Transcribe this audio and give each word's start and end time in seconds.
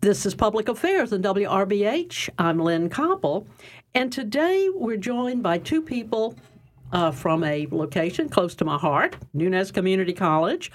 This 0.00 0.24
is 0.24 0.34
Public 0.34 0.68
Affairs 0.70 1.12
in 1.12 1.20
WRBH. 1.20 2.30
I'm 2.38 2.58
Lynn 2.58 2.88
Koppel, 2.88 3.46
and 3.94 4.10
today 4.10 4.70
we're 4.74 4.96
joined 4.96 5.42
by 5.42 5.58
two 5.58 5.82
people 5.82 6.34
uh, 6.92 7.10
from 7.10 7.44
a 7.44 7.66
location 7.70 8.30
close 8.30 8.54
to 8.54 8.64
my 8.64 8.78
heart, 8.78 9.16
Nunez 9.34 9.70
Community 9.70 10.14
College. 10.14 10.72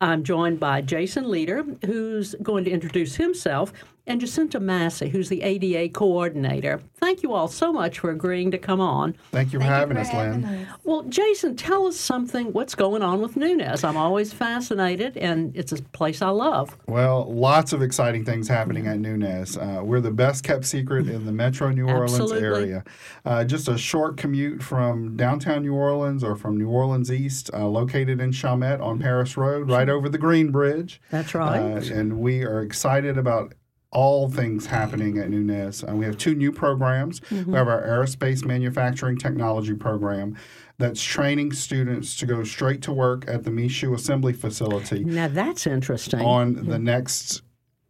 I'm 0.00 0.24
joined 0.24 0.58
by 0.58 0.80
Jason 0.80 1.30
Leader, 1.30 1.64
who's 1.84 2.34
going 2.42 2.64
to 2.64 2.70
introduce 2.70 3.16
himself, 3.16 3.74
and 4.06 4.20
Jacinta 4.20 4.60
Massey, 4.60 5.08
who's 5.08 5.28
the 5.28 5.42
ADA 5.42 5.88
coordinator. 5.92 6.80
Thank 6.98 7.22
you 7.22 7.32
all 7.32 7.48
so 7.48 7.72
much 7.72 7.98
for 7.98 8.10
agreeing 8.10 8.50
to 8.52 8.58
come 8.58 8.80
on. 8.80 9.16
Thank 9.32 9.52
you 9.52 9.58
for 9.58 9.64
Thank 9.64 9.74
having 9.74 9.96
you 9.96 10.02
us, 10.02 10.10
for 10.10 10.16
having 10.16 10.42
Lynn. 10.42 10.66
us. 10.66 10.78
Well, 10.84 11.02
Jason, 11.04 11.56
tell 11.56 11.86
us 11.86 11.96
something. 11.96 12.52
What's 12.52 12.74
going 12.74 13.02
on 13.02 13.20
with 13.20 13.36
Nunez? 13.36 13.84
I'm 13.84 13.96
always 13.96 14.32
fascinated, 14.32 15.16
and 15.16 15.56
it's 15.56 15.72
a 15.72 15.82
place 15.82 16.22
I 16.22 16.28
love. 16.28 16.76
Well, 16.86 17.32
lots 17.32 17.72
of 17.72 17.82
exciting 17.82 18.24
things 18.24 18.48
happening 18.48 18.86
at 18.86 18.98
Nunez. 18.98 19.56
Uh, 19.56 19.80
we're 19.82 20.00
the 20.00 20.10
best 20.10 20.44
kept 20.44 20.64
secret 20.64 21.08
in 21.08 21.26
the 21.26 21.32
metro 21.32 21.70
New 21.70 21.88
Orleans 21.88 22.32
area. 22.32 22.84
Uh, 23.24 23.44
just 23.44 23.68
a 23.68 23.76
short 23.76 24.16
commute 24.16 24.62
from 24.62 25.16
downtown 25.16 25.62
New 25.62 25.74
Orleans 25.74 26.22
or 26.22 26.36
from 26.36 26.56
New 26.56 26.68
Orleans 26.68 27.10
East, 27.10 27.50
uh, 27.52 27.66
located 27.66 28.20
in 28.20 28.30
Chalmette 28.30 28.80
on 28.80 28.98
Paris 28.98 29.36
Road, 29.36 29.68
right 29.70 29.88
over 29.88 30.08
the 30.08 30.18
Green 30.18 30.50
Bridge. 30.50 31.00
That's 31.10 31.34
right. 31.34 31.58
Uh, 31.58 31.94
and 31.94 32.18
we 32.20 32.42
are 32.44 32.62
excited 32.62 33.18
about 33.18 33.54
all 33.96 34.28
things 34.28 34.66
happening 34.66 35.16
at 35.16 35.30
Nunez. 35.30 35.82
Uh, 35.82 35.94
we 35.96 36.04
have 36.04 36.18
two 36.18 36.34
new 36.34 36.52
programs. 36.52 37.20
Mm-hmm. 37.20 37.52
We 37.52 37.56
have 37.56 37.66
our 37.66 37.80
Aerospace 37.80 38.44
Manufacturing 38.44 39.16
Technology 39.16 39.72
Program 39.72 40.36
that's 40.76 41.02
training 41.02 41.52
students 41.54 42.14
to 42.16 42.26
go 42.26 42.44
straight 42.44 42.82
to 42.82 42.92
work 42.92 43.24
at 43.26 43.44
the 43.44 43.50
Michoud 43.50 43.94
Assembly 43.94 44.34
Facility 44.34 45.02
now 45.02 45.26
that's 45.28 45.66
interesting. 45.66 46.20
on 46.20 46.66
the 46.66 46.78
next 46.78 47.40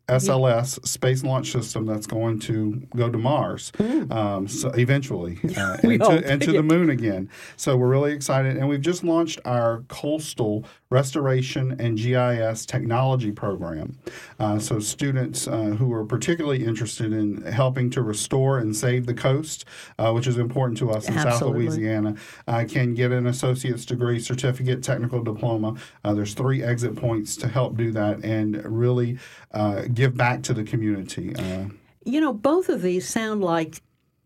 SLS 0.08 0.86
space 0.86 1.24
launch 1.24 1.50
system 1.50 1.84
that's 1.84 2.06
going 2.06 2.38
to 2.38 2.80
go 2.94 3.10
to 3.10 3.18
Mars 3.18 3.72
um, 4.10 4.46
so 4.46 4.70
eventually 4.70 5.38
uh, 5.56 5.76
and, 5.82 6.00
to, 6.00 6.30
and 6.30 6.42
to 6.42 6.52
the 6.52 6.62
moon 6.62 6.90
again. 6.90 7.28
So 7.56 7.76
we're 7.76 7.88
really 7.88 8.12
excited. 8.12 8.56
And 8.56 8.68
we've 8.68 8.80
just 8.80 9.02
launched 9.02 9.40
our 9.44 9.82
coastal 9.88 10.64
restoration 10.90 11.76
and 11.80 11.98
GIS 11.98 12.64
technology 12.66 13.32
program. 13.32 13.98
Uh, 14.38 14.58
so 14.58 14.78
students 14.78 15.48
uh, 15.48 15.74
who 15.78 15.92
are 15.92 16.04
particularly 16.04 16.64
interested 16.64 17.12
in 17.12 17.42
helping 17.42 17.90
to 17.90 18.02
restore 18.02 18.58
and 18.58 18.76
save 18.76 19.06
the 19.06 19.14
coast, 19.14 19.64
uh, 19.98 20.12
which 20.12 20.28
is 20.28 20.38
important 20.38 20.78
to 20.78 20.90
us 20.90 21.08
in 21.08 21.14
South 21.14 21.42
Louisiana, 21.42 22.14
uh, 22.46 22.64
can 22.68 22.94
get 22.94 23.10
an 23.10 23.26
associate's 23.26 23.84
degree, 23.84 24.20
certificate, 24.20 24.82
technical 24.82 25.22
diploma. 25.22 25.74
Uh, 26.04 26.14
there's 26.14 26.34
three 26.34 26.62
exit 26.62 26.94
points 26.94 27.36
to 27.36 27.48
help 27.48 27.76
do 27.76 27.90
that 27.90 28.24
and 28.24 28.64
really 28.64 29.18
uh, 29.52 29.82
give 29.96 30.16
back 30.16 30.42
to 30.44 30.54
the 30.54 30.62
community. 30.62 31.34
Uh, 31.34 31.66
You 32.04 32.20
know, 32.20 32.32
both 32.32 32.68
of 32.68 32.82
these 32.82 33.08
sound 33.08 33.42
like 33.42 33.82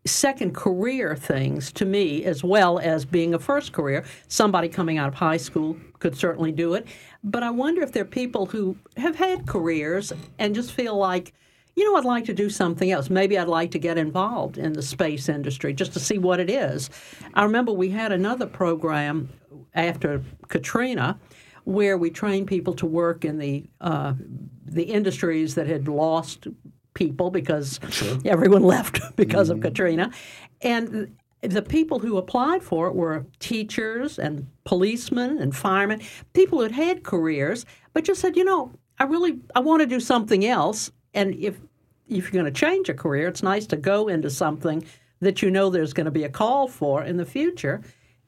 second 0.07 0.55
career 0.55 1.15
things 1.15 1.73
to 1.73 1.85
me, 1.85 2.25
as 2.25 2.43
well 2.43 2.79
as 2.79 3.05
being 3.05 3.35
a 3.35 3.39
first 3.39 3.73
career. 3.73 4.05
Somebody 4.29 4.69
coming 4.69 4.99
out 4.99 5.09
of 5.09 5.15
high 5.15 5.37
school 5.37 5.77
could 5.99 6.17
certainly 6.17 6.53
do 6.53 6.75
it. 6.75 6.87
But 7.23 7.43
I 7.43 7.51
wonder 7.51 7.83
if 7.83 7.93
there 7.93 8.03
are 8.03 8.07
people 8.07 8.47
who 8.47 8.77
have 8.97 9.17
had 9.17 9.47
careers 9.47 10.13
and 10.39 10.55
just 10.55 10.73
feel 10.73 10.97
like, 10.97 11.35
you 11.77 11.85
know, 11.85 11.97
I'd 11.97 12.05
like 12.05 12.25
to 12.27 12.35
do 12.35 12.49
something 12.51 12.91
else. 12.91 13.11
Maybe 13.11 13.39
I'd 13.39 13.49
like 13.49 13.71
to 13.73 13.79
get 13.79 13.99
involved 13.99 14.57
in 14.59 14.73
the 14.73 14.83
space 14.83 15.29
industry 15.29 15.73
just 15.75 15.93
to 15.93 16.01
see 16.01 16.19
what 16.19 16.41
it 16.41 16.51
is. 16.51 16.91
I 17.35 17.45
remember 17.45 17.73
we 17.73 17.91
had 17.91 18.11
another 18.11 18.47
program 18.47 19.29
after 19.75 20.23
Katrina 20.49 21.19
where 21.71 21.97
we 21.97 22.11
trained 22.11 22.49
people 22.49 22.75
to 22.75 22.87
work 22.87 23.25
in 23.25 23.39
the 23.39 23.65
uh, 23.81 24.15
the 24.65 24.83
industries 24.83 25.55
that 25.55 25.67
had 25.67 25.89
lost 25.89 26.47
people 26.95 27.31
because 27.31 27.79
everyone 28.25 28.63
left 28.75 29.01
because 29.17 29.51
of 29.51 29.61
Katrina, 29.61 30.11
and 30.63 31.15
the 31.43 31.63
people 31.63 32.01
who 32.01 32.19
applied 32.19 32.63
for 32.63 32.89
it 32.89 32.95
were 32.95 33.25
teachers 33.39 34.19
and 34.19 34.47
policemen 34.65 35.39
and 35.39 35.57
firemen, 35.57 36.03
people 36.33 36.59
who 36.59 36.65
had 36.65 36.73
had 36.73 37.03
careers, 37.03 37.65
but 37.95 38.05
just 38.05 38.21
said, 38.21 38.37
you 38.37 38.45
know, 38.45 38.73
I 38.99 39.05
really 39.05 39.39
I 39.55 39.61
want 39.61 39.81
to 39.81 39.87
do 39.87 40.01
something 40.01 40.45
else, 40.45 40.91
and 41.15 41.35
if 41.37 41.61
if 42.09 42.25
you're 42.25 42.43
going 42.43 42.53
to 42.53 42.61
change 42.61 42.89
a 42.89 42.95
career, 42.95 43.29
it's 43.29 43.43
nice 43.43 43.67
to 43.69 43.77
go 43.77 44.09
into 44.09 44.29
something 44.29 44.85
that 45.21 45.43
you 45.43 45.51
know 45.51 45.71
there's 45.71 45.93
going 45.93 46.07
to 46.07 46.11
be 46.11 46.25
a 46.25 46.29
call 46.29 46.67
for 46.67 47.05
in 47.05 47.17
the 47.17 47.25
future. 47.25 47.81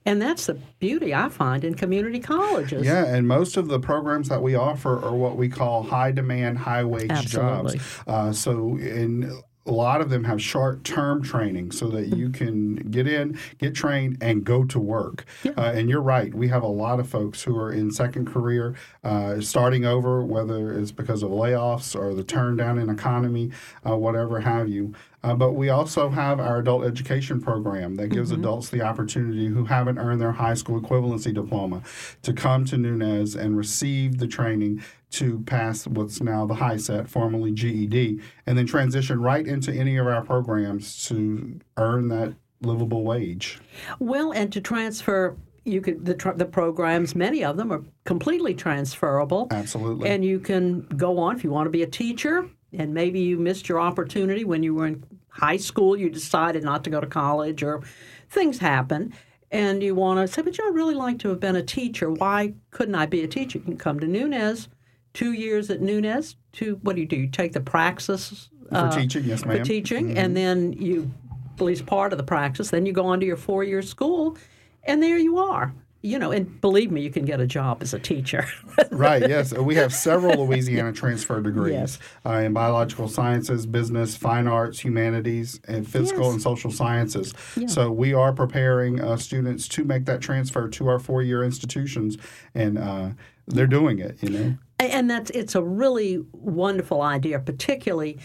And 0.05 0.21
that's 0.21 0.47
the 0.47 0.55
beauty 0.81 1.15
I 1.15 1.29
find 1.29 1.65
in 1.65 1.75
community 1.75 2.19
colleges. 2.19 2.85
Yeah, 2.85 3.07
and 3.07 3.27
most 3.27 3.57
of 3.57 3.69
the 3.69 3.79
programs 3.79 4.29
that 4.29 4.43
we 4.43 4.55
offer 4.55 5.05
are 5.05 5.15
what 5.15 5.37
we 5.37 5.49
call 5.49 5.83
high 5.83 6.11
demand, 6.11 6.59
high 6.59 6.85
wage 6.85 7.11
Absolutely. 7.11 7.79
jobs. 7.79 8.03
Uh, 8.07 8.33
so, 8.33 8.77
in 8.79 9.43
a 9.65 9.71
lot 9.71 10.01
of 10.01 10.11
them 10.11 10.25
have 10.25 10.43
short 10.43 10.83
term 10.83 11.23
training 11.23 11.71
so 11.71 11.87
that 11.89 12.17
you 12.17 12.31
can 12.31 12.75
get 12.75 13.07
in, 13.07 13.39
get 13.59 13.75
trained, 13.75 14.19
and 14.21 14.45
go 14.45 14.65
to 14.65 14.79
work. 14.79 15.25
Uh, 15.45 15.73
and 15.75 15.89
you're 15.89 16.03
right, 16.03 16.35
we 16.35 16.49
have 16.49 16.63
a 16.63 16.69
lot 16.69 16.99
of 16.99 17.09
folks 17.09 17.43
who 17.43 17.57
are 17.57 17.71
in 17.71 17.91
second 17.91 18.27
career, 18.27 18.75
uh, 19.05 19.41
starting 19.41 19.85
over, 19.85 20.25
whether 20.25 20.73
it's 20.73 20.91
because 20.91 21.23
of 21.23 21.31
layoffs 21.31 21.95
or 21.95 22.15
the 22.15 22.25
turn 22.25 22.57
down 22.57 22.79
in 22.79 22.91
economy, 22.91 23.51
uh, 23.89 23.97
whatever 23.97 24.41
have 24.41 24.69
you. 24.69 24.95
Uh, 25.25 25.35
but 25.35 25.53
we 25.53 25.69
also 25.69 26.09
have 26.09 26.41
our 26.41 26.59
adult 26.59 26.85
education 26.85 27.41
program 27.41 27.95
that 27.97 28.09
gives 28.09 28.33
adults 28.33 28.71
the 28.71 28.83
opportunity 28.83 29.47
who 29.47 29.65
haven't 29.65 29.99
earned 29.99 30.21
their 30.21 30.33
high 30.33 30.55
school 30.55 30.81
equivalency 30.81 31.33
diploma 31.33 31.81
to 32.23 32.33
come 32.33 32.65
to 32.65 32.77
Nunez 32.77 33.37
and 33.37 33.57
receive 33.57 34.19
the 34.19 34.27
training 34.27 34.83
to 35.11 35.41
pass 35.41 35.87
what's 35.87 36.21
now 36.21 36.47
the 36.47 36.55
HiSET, 36.55 37.09
formerly 37.09 37.53
GED, 37.53 38.21
and 38.47 38.59
then 38.59 38.67
transition 38.67 39.21
right 39.21 39.47
into 39.47 39.73
any 39.73 39.97
of 39.97 40.07
our 40.07 40.25
programs 40.25 41.07
to 41.09 41.61
earn 41.77 42.09
that 42.09 42.35
livable 42.63 43.05
wage. 43.05 43.61
Well, 43.99 44.33
and 44.33 44.53
to 44.53 44.61
transfer, 44.61 45.37
you 45.65 45.81
could 45.81 46.05
the 46.05 46.15
tr- 46.15 46.33
the 46.33 46.47
programs. 46.47 47.15
Many 47.15 47.45
of 47.45 47.57
them 47.57 47.73
are 47.73 47.85
completely 48.05 48.55
transferable, 48.55 49.49
Absolutely. 49.51 50.09
and 50.09 50.25
you 50.25 50.41
can 50.41 50.81
go 50.97 51.19
on 51.19 51.37
if 51.37 51.45
you 51.45 51.51
want 51.51 51.67
to 51.67 51.71
be 51.71 51.83
a 51.83 51.87
teacher. 51.87 52.49
And 52.73 52.95
maybe 52.95 53.21
you 53.21 53.39
missed 53.39 53.69
your 53.69 53.81
opportunity 53.81 54.45
when 54.45 54.63
you 54.63 54.75
were 54.75 54.87
in 54.87 55.05
high 55.29 55.59
school. 55.59 55.97
You 55.97 56.09
decided 56.09 56.65
not 56.65 56.85
to 56.85 56.91
go 56.91 57.01
to 57.01 57.07
college, 57.07 57.63
or 57.63 57.83
things 58.31 58.59
happen, 58.59 59.13
and 59.51 59.83
you 59.83 59.95
want 59.95 60.27
to 60.27 60.33
say, 60.33 60.43
"But 60.43 60.57
you 60.57 60.65
know, 60.65 60.71
I'd 60.71 60.77
really 60.77 60.95
like 60.95 61.19
to 61.21 61.29
have 61.29 61.41
been 61.41 61.57
a 61.57 61.63
teacher. 61.63 62.11
Why 62.11 62.55
couldn't 62.71 62.95
I 62.95 63.07
be 63.07 63.23
a 63.23 63.29
teacher?" 63.29 63.59
You 63.59 63.65
can 63.65 63.77
come 63.77 64.01
to 64.01 64.07
Nunez. 64.07 64.69
Two 65.13 65.33
years 65.33 65.69
at 65.69 65.83
Nunez. 65.83 66.37
Two. 66.53 66.79
What 66.83 66.97
do 66.97 67.03
you 67.03 67.09
do? 67.09 67.17
You 67.17 67.29
take 67.29 67.53
the 67.53 67.61
praxis 67.61 68.49
for 68.73 68.77
uh, 68.77 68.91
teaching, 68.91 69.25
yes, 69.25 69.45
ma'am. 69.45 69.59
for 69.59 69.65
teaching, 69.65 70.09
mm-hmm. 70.09 70.19
and 70.19 70.37
then 70.37 70.73
you, 70.73 71.11
at 71.55 71.61
least 71.61 71.87
part 71.87 72.13
of 72.13 72.19
the 72.19 72.25
practice, 72.25 72.71
then 72.71 72.87
you 72.87 72.93
go 72.93 73.05
on 73.05 73.21
to 73.21 73.27
your 73.27 73.37
four 73.37 73.63
year 73.65 73.83
school, 73.83 74.37
and 74.85 75.03
there 75.03 75.19
you 75.19 75.39
are. 75.39 75.75
You 76.05 76.19
know, 76.19 76.33
and 76.33 76.61
believe 76.61 76.91
me, 76.91 77.01
you 77.01 77.11
can 77.11 77.25
get 77.25 77.41
a 77.41 77.47
job 77.47 77.81
as 77.81 77.95
a 77.95 77.99
teacher. 77.99 78.45
right, 78.91 79.23
yes. 79.29 79.53
We 79.55 79.77
have 79.77 79.95
several 79.95 80.45
Louisiana 80.45 80.93
transfer 80.93 81.41
degrees 81.41 81.73
Yes. 81.75 81.99
uh, 82.27 82.39
in 82.39 82.53
biological 82.53 83.07
sciences, 83.07 83.67
business, 83.67 84.17
fine 84.17 84.49
arts, 84.49 84.81
humanities, 84.81 85.61
and 85.69 85.89
physical 85.89 86.25
Yes. 86.25 86.33
and 86.33 86.43
social 86.43 86.73
sciences. 86.73 87.33
So 87.69 87.93
we 87.93 88.15
are 88.15 88.33
preparing 88.33 89.01
uh, 89.01 89.17
students 89.17 89.69
to 89.69 89.85
make 89.85 90.05
that 90.07 90.21
transfer 90.21 90.69
to 90.69 90.89
our 90.89 90.99
four 90.99 91.23
year 91.23 91.45
institutions, 91.45 92.19
and 92.53 92.79
uh, 92.79 93.11
they're 93.47 93.69
doing 93.69 94.01
it, 94.01 94.21
you 94.23 94.31
know. 94.31 94.55
and 94.81 95.09
that's 95.09 95.31
it's 95.31 95.55
a 95.55 95.63
really 95.63 96.19
wonderful 96.33 97.01
idea, 97.03 97.39
particularly 97.39 98.19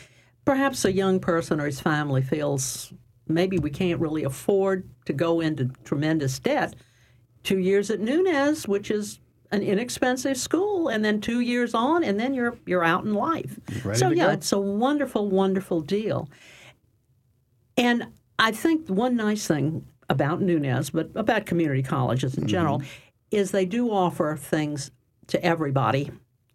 perhaps 0.45 0.83
a 0.83 0.91
young 0.91 1.19
person 1.19 1.61
or 1.61 1.67
his 1.67 1.79
family 1.79 2.23
feels 2.23 2.91
maybe 3.27 3.59
we 3.59 3.69
can't 3.69 3.99
really 3.99 4.23
afford 4.23 4.89
to 5.05 5.13
go 5.13 5.41
into 5.41 5.69
tremendous 5.83 6.39
debt. 6.39 6.73
Two 7.47 7.59
years 7.59 7.89
at 7.89 8.01
Nunez, 8.01 8.67
which 8.67 8.91
is 8.91 9.21
an 9.51 9.61
inexpensive 9.61 10.35
school, 10.35 10.89
and 10.89 11.05
then 11.05 11.21
two 11.21 11.39
years 11.39 11.73
on, 11.73 12.03
and 12.03 12.19
then 12.19 12.33
you're 12.33 12.57
you're 12.65 12.83
out 12.83 13.05
in 13.05 13.13
life. 13.13 13.57
Ready 13.85 13.97
so 13.97 14.09
yeah, 14.09 14.25
go. 14.25 14.31
it's 14.31 14.51
a 14.51 14.59
wonderful, 14.59 15.29
wonderful 15.29 15.79
deal. 15.79 16.27
And 17.77 18.07
I 18.37 18.51
think 18.51 18.89
one 18.89 19.15
nice 19.15 19.47
thing 19.47 19.85
about 20.09 20.41
Nunez, 20.41 20.89
but 20.89 21.09
about 21.15 21.45
community 21.45 21.83
colleges 21.83 22.37
in 22.37 22.47
general, 22.47 22.79
mm-hmm. 22.79 22.87
is 23.31 23.51
they 23.51 23.65
do 23.65 23.91
offer 23.91 24.35
things 24.35 24.91
to 25.27 25.41
everybody. 25.41 26.11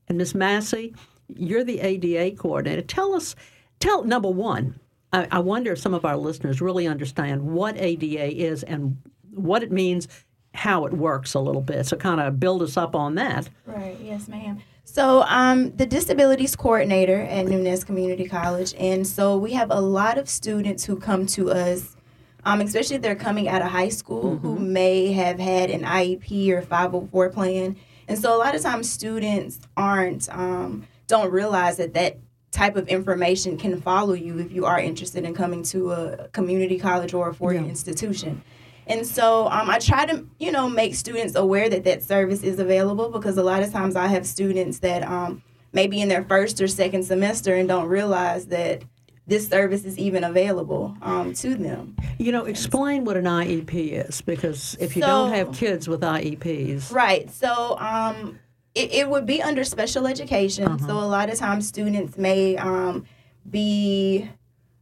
And 0.08 0.18
Miss 0.18 0.34
Massey, 0.34 0.94
you're 1.28 1.64
the 1.64 1.80
ADA 1.80 2.36
coordinator. 2.36 2.82
Tell 2.82 3.14
us, 3.14 3.34
tell 3.80 4.04
number 4.04 4.28
one. 4.28 4.78
I, 5.10 5.26
I 5.30 5.38
wonder 5.38 5.72
if 5.72 5.78
some 5.78 5.94
of 5.94 6.04
our 6.04 6.18
listeners 6.18 6.60
really 6.60 6.86
understand 6.86 7.40
what 7.40 7.78
ADA 7.78 8.42
is 8.44 8.62
and 8.62 8.98
what 9.30 9.62
it 9.62 9.72
means, 9.72 10.06
how 10.54 10.84
it 10.86 10.92
works 10.92 11.34
a 11.34 11.40
little 11.40 11.62
bit. 11.62 11.86
So, 11.86 11.96
kind 11.96 12.20
of 12.20 12.38
build 12.38 12.62
us 12.62 12.76
up 12.76 12.94
on 12.94 13.14
that. 13.16 13.48
Right. 13.66 13.98
Yes, 14.00 14.28
ma'am. 14.28 14.60
So 14.84 15.22
I'm 15.26 15.74
the 15.76 15.86
disabilities 15.86 16.54
coordinator 16.56 17.20
at 17.22 17.46
Nunez 17.46 17.84
Community 17.84 18.26
College, 18.28 18.74
and 18.78 19.06
so 19.06 19.38
we 19.38 19.52
have 19.52 19.70
a 19.70 19.80
lot 19.80 20.18
of 20.18 20.28
students 20.28 20.84
who 20.84 20.96
come 20.96 21.24
to 21.28 21.50
us, 21.50 21.96
um, 22.44 22.60
especially 22.60 22.96
if 22.96 23.02
they're 23.02 23.14
coming 23.14 23.48
out 23.48 23.62
of 23.62 23.68
high 23.68 23.88
school, 23.88 24.36
who 24.38 24.58
may 24.58 25.12
have 25.12 25.38
had 25.38 25.70
an 25.70 25.82
IEP 25.84 26.50
or 26.50 26.60
504 26.62 27.30
plan, 27.30 27.76
and 28.08 28.18
so 28.18 28.36
a 28.36 28.38
lot 28.38 28.54
of 28.54 28.60
times 28.60 28.90
students 28.90 29.60
aren't 29.76 30.28
um, 30.36 30.84
don't 31.06 31.30
realize 31.30 31.76
that 31.78 31.94
that 31.94 32.18
type 32.50 32.76
of 32.76 32.86
information 32.88 33.56
can 33.56 33.80
follow 33.80 34.12
you 34.12 34.38
if 34.40 34.52
you 34.52 34.66
are 34.66 34.78
interested 34.80 35.24
in 35.24 35.32
coming 35.32 35.62
to 35.62 35.92
a 35.92 36.28
community 36.32 36.78
college 36.78 37.14
or 37.14 37.30
a 37.30 37.34
four-year 37.34 37.62
Yeah. 37.62 37.68
institution. 37.68 38.42
And 38.86 39.06
so 39.06 39.46
um, 39.46 39.70
I 39.70 39.78
try 39.78 40.06
to, 40.06 40.26
you 40.38 40.50
know, 40.52 40.68
make 40.68 40.94
students 40.94 41.34
aware 41.34 41.68
that 41.68 41.84
that 41.84 42.02
service 42.02 42.42
is 42.42 42.58
available 42.58 43.10
because 43.10 43.36
a 43.38 43.42
lot 43.42 43.62
of 43.62 43.72
times 43.72 43.96
I 43.96 44.08
have 44.08 44.26
students 44.26 44.80
that 44.80 45.02
um, 45.04 45.42
maybe 45.72 46.00
in 46.00 46.08
their 46.08 46.24
first 46.24 46.60
or 46.60 46.68
second 46.68 47.04
semester 47.04 47.54
and 47.54 47.68
don't 47.68 47.86
realize 47.88 48.46
that 48.46 48.82
this 49.26 49.48
service 49.48 49.84
is 49.84 49.98
even 49.98 50.24
available 50.24 50.96
um, 51.00 51.32
to 51.34 51.54
them. 51.54 51.96
You 52.18 52.32
know, 52.32 52.44
explain 52.44 53.04
what 53.04 53.16
an 53.16 53.24
IEP 53.24 54.06
is 54.08 54.20
because 54.20 54.76
if 54.80 54.96
you 54.96 55.02
So- 55.02 55.08
don't 55.08 55.30
have 55.32 55.52
kids 55.52 55.86
with 55.88 56.00
IEPs, 56.00 56.92
Right. 56.92 57.30
So 57.30 57.78
um, 57.78 58.38
it, 58.74 58.92
it 58.92 59.08
would 59.08 59.24
be 59.26 59.40
under 59.40 59.62
special 59.64 60.06
education. 60.08 60.66
Uh-huh. 60.66 60.86
So 60.86 60.98
a 60.98 61.06
lot 61.06 61.30
of 61.30 61.38
times 61.38 61.68
students 61.68 62.18
may 62.18 62.56
um, 62.56 63.06
be 63.48 64.28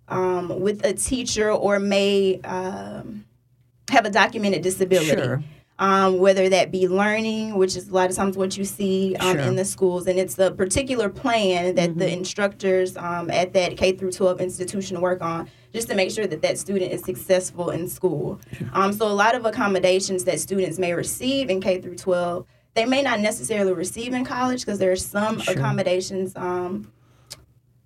um, 0.09 0.59
with 0.61 0.85
a 0.87 0.95
teacher 0.95 1.51
or 1.51 1.79
may 1.79 2.41
um, 2.41 3.25
have 3.91 4.05
a 4.07 4.11
documented 4.11 4.63
disability. 4.63 5.11
Sure. 5.11 5.43
Um, 5.79 6.19
whether 6.19 6.47
that 6.51 6.71
be 6.71 6.89
learning, 6.89 7.55
which 7.57 7.75
is 7.75 7.89
a 7.89 7.95
lot 7.95 8.11
of 8.11 8.17
times 8.17 8.37
what 8.37 8.55
you 8.59 8.67
see 8.67 9.17
um, 9.17 9.29
Sure. 9.29 9.37
Mm-hmm. 9.41 9.49
in 9.49 9.57
the 9.57 9.65
schools, 9.65 10.07
and 10.07 10.19
it's 10.19 10.39
a 10.39 10.51
particular 10.51 11.09
plan 11.09 11.75
that 11.77 11.97
the 11.97 12.13
instructors 12.13 12.99
um, 12.99 13.31
at 13.31 13.55
that 13.55 13.79
K 13.79 13.93
through 13.93 14.13
12 14.13 14.43
institution 14.43 15.01
work 15.01 15.23
on, 15.23 15.49
just 15.73 15.89
to 15.89 15.95
make 15.95 16.11
sure 16.11 16.27
that 16.27 16.43
that 16.43 16.59
student 16.59 16.93
is 16.93 17.01
successful 17.03 17.71
in 17.71 17.89
school. 17.89 18.39
Um, 18.75 18.93
so 18.93 19.07
a 19.09 19.17
lot 19.25 19.35
of 19.35 19.47
accommodations 19.47 20.25
that 20.25 20.39
students 20.39 20.79
may 20.79 20.93
receive 20.93 21.49
in 21.49 21.63
K 21.63 21.81
through 21.81 21.97
12, 21.97 22.45
they 22.75 22.85
may 22.85 23.01
not 23.01 23.21
necessarily 23.21 23.73
receive 23.73 24.13
in 24.13 24.23
college 24.27 24.61
because 24.67 24.79
there 24.79 24.93
are 24.93 24.97
some 24.97 25.41
Sure. 25.41 25.55
accommodations 25.55 26.37
um, 26.37 26.93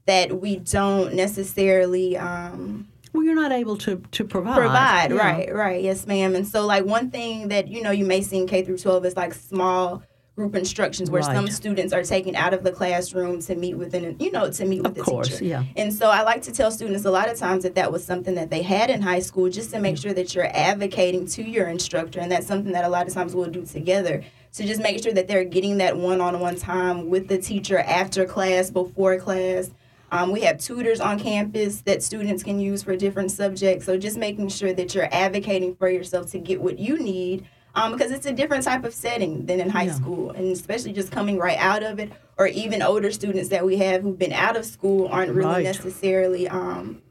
that 0.07 0.41
we 0.41 0.57
don't 0.57 1.15
necessarily. 1.15 2.17
Um, 2.17 2.89
well, 3.15 3.23
you're 3.23 3.35
not 3.35 3.53
able 3.53 3.77
to 3.79 4.03
to 4.11 4.25
provide. 4.25 4.57
provide 4.57 5.11
Yeah. 5.13 5.17
right 5.17 5.55
right 5.55 5.83
yes 5.83 6.07
ma'am 6.07 6.35
and 6.35 6.47
so 6.47 6.67
like 6.67 6.85
one 6.85 7.11
thing 7.11 7.49
that 7.49 7.69
you 7.69 7.83
know 7.83 7.91
you 7.93 8.05
may 8.05 8.21
see 8.21 8.37
in 8.39 8.47
k 8.47 8.63
through 8.63 8.79
12 8.79 9.07
is 9.07 9.17
like 9.17 9.33
small 9.33 10.03
group 10.37 10.57
instructions 10.57 11.13
where 11.13 11.23
some 11.23 11.47
students 11.47 11.93
are 11.93 12.03
taken 12.03 12.35
out 12.35 12.53
of 12.53 12.65
the 12.65 12.73
classroom 12.73 13.41
to 13.41 13.55
meet 13.55 13.75
with 13.75 13.95
an 13.95 14.17
you 14.19 14.33
know 14.33 14.51
to 14.51 14.65
meet 14.65 14.79
with 14.83 14.89
Of 14.89 14.95
the 14.97 15.03
course, 15.03 15.29
teacher 15.29 15.45
yeah. 15.45 15.65
and 15.77 15.95
so 15.95 16.11
i 16.11 16.23
like 16.23 16.43
to 16.43 16.53
tell 16.53 16.73
students 16.73 17.05
a 17.05 17.11
lot 17.13 17.31
of 17.31 17.39
times 17.39 17.63
that 17.63 17.77
that 17.77 17.93
was 17.93 18.05
something 18.05 18.35
that 18.35 18.51
they 18.51 18.63
had 18.63 18.91
in 18.91 19.01
high 19.01 19.21
school 19.21 19.49
just 19.49 19.71
to 19.71 19.79
make 19.79 19.97
sure 19.97 20.13
that 20.13 20.35
you're 20.35 20.51
advocating 20.53 21.25
to 21.29 21.43
your 21.45 21.69
instructor 21.69 22.19
and 22.19 22.33
that's 22.33 22.49
something 22.49 22.73
that 22.73 22.85
a 22.85 22.89
lot 22.89 23.07
of 23.07 23.15
times 23.15 23.33
we'll 23.37 23.49
do 23.49 23.65
together 23.65 24.25
to 24.55 24.65
just 24.65 24.81
make 24.83 25.01
sure 25.03 25.13
that 25.13 25.29
they're 25.29 25.45
getting 25.45 25.79
that 25.79 25.97
one-on-one 25.97 26.57
time 26.57 27.09
with 27.11 27.29
the 27.29 27.39
teacher 27.39 27.79
after 27.79 28.25
class 28.25 28.71
before 28.73 29.17
class 29.19 29.71
um, 30.15 30.31
we 30.31 30.43
have 30.43 30.59
tutors 30.59 31.01
on 31.01 31.19
campus 31.19 31.81
that 31.83 32.01
students 32.01 32.45
can 32.45 32.61
use 32.61 32.85
for 32.85 32.95
different 32.95 33.33
subjects. 33.33 33.85
So 33.85 33.99
just 33.99 34.17
making 34.17 34.49
sure 34.49 34.73
that 34.73 34.95
you're 34.95 35.09
advocating 35.13 35.75
for 35.75 35.89
yourself 35.89 36.31
to 36.31 36.39
get 36.39 36.61
what 36.63 36.79
you 36.79 37.01
need 37.01 37.47
um, 37.75 37.91
because 37.91 38.13
it's 38.13 38.25
a 38.27 38.33
different 38.33 38.63
type 38.63 38.85
of 38.85 38.95
setting 38.95 39.45
than 39.47 39.59
in 39.59 39.69
high 39.69 39.87
Yeah. 39.87 39.95
school. 39.95 40.31
And 40.31 40.53
especially 40.53 40.93
just 40.93 41.11
coming 41.11 41.37
right 41.37 41.59
out 41.59 41.83
of 41.83 41.99
it, 41.99 42.13
or 42.39 42.47
even 42.47 42.81
older 42.81 43.11
students 43.11 43.49
that 43.49 43.67
we 43.67 43.77
have 43.79 44.03
who've 44.03 44.19
been 44.19 44.33
out 44.33 44.57
of 44.57 44.65
school 44.65 45.09
aren't 45.09 45.33
really 45.33 45.51
Right. 45.51 45.65
necessarily, 45.65 46.47
um, 46.47 47.03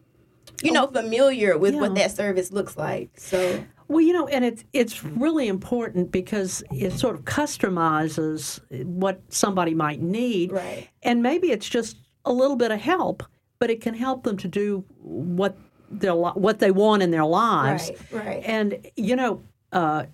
you 0.62 0.72
know, 0.72 0.88
familiar 0.88 1.58
with 1.58 1.76
what 1.76 1.96
that 1.96 2.12
service 2.12 2.54
looks 2.54 2.78
like. 2.78 3.10
So, 3.20 3.66
Well, 3.90 4.00
you 4.00 4.14
know, 4.14 4.28
and 4.28 4.46
it's 4.46 4.64
it's 4.72 5.04
really 5.04 5.50
important 5.50 6.10
because 6.10 6.64
it 6.72 6.94
sort 6.94 7.16
of 7.16 7.26
customizes 7.26 8.62
what 8.86 9.22
somebody 9.28 9.74
might 9.74 10.02
need, 10.02 10.54
Right. 10.54 10.88
and 11.04 11.22
maybe 11.22 11.52
it's 11.52 11.68
just 11.68 11.98
a 12.26 12.32
little 12.32 12.56
bit 12.56 12.72
of 12.72 12.80
help, 12.80 13.24
but 13.60 13.70
it 13.70 13.82
can 13.82 13.94
help 13.94 14.24
them 14.24 14.38
to 14.38 14.48
do 14.48 14.86
what 15.00 15.58
their 15.90 16.16
what 16.16 16.60
they 16.60 16.72
want 16.72 17.04
in 17.04 17.12
their 17.12 17.26
lives. 17.26 17.92
right, 18.12 18.26
right. 18.26 18.44
And 18.46 18.88
you 18.96 19.16
know, 19.16 19.44
uh, 19.72 20.06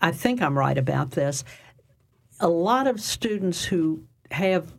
I 0.00 0.12
think 0.12 0.40
I'm 0.40 0.56
right 0.58 0.78
about 0.78 1.12
this. 1.12 1.44
A 2.40 2.48
lot 2.48 2.86
of 2.86 3.00
students 3.00 3.64
who 3.64 4.04
have 4.30 4.72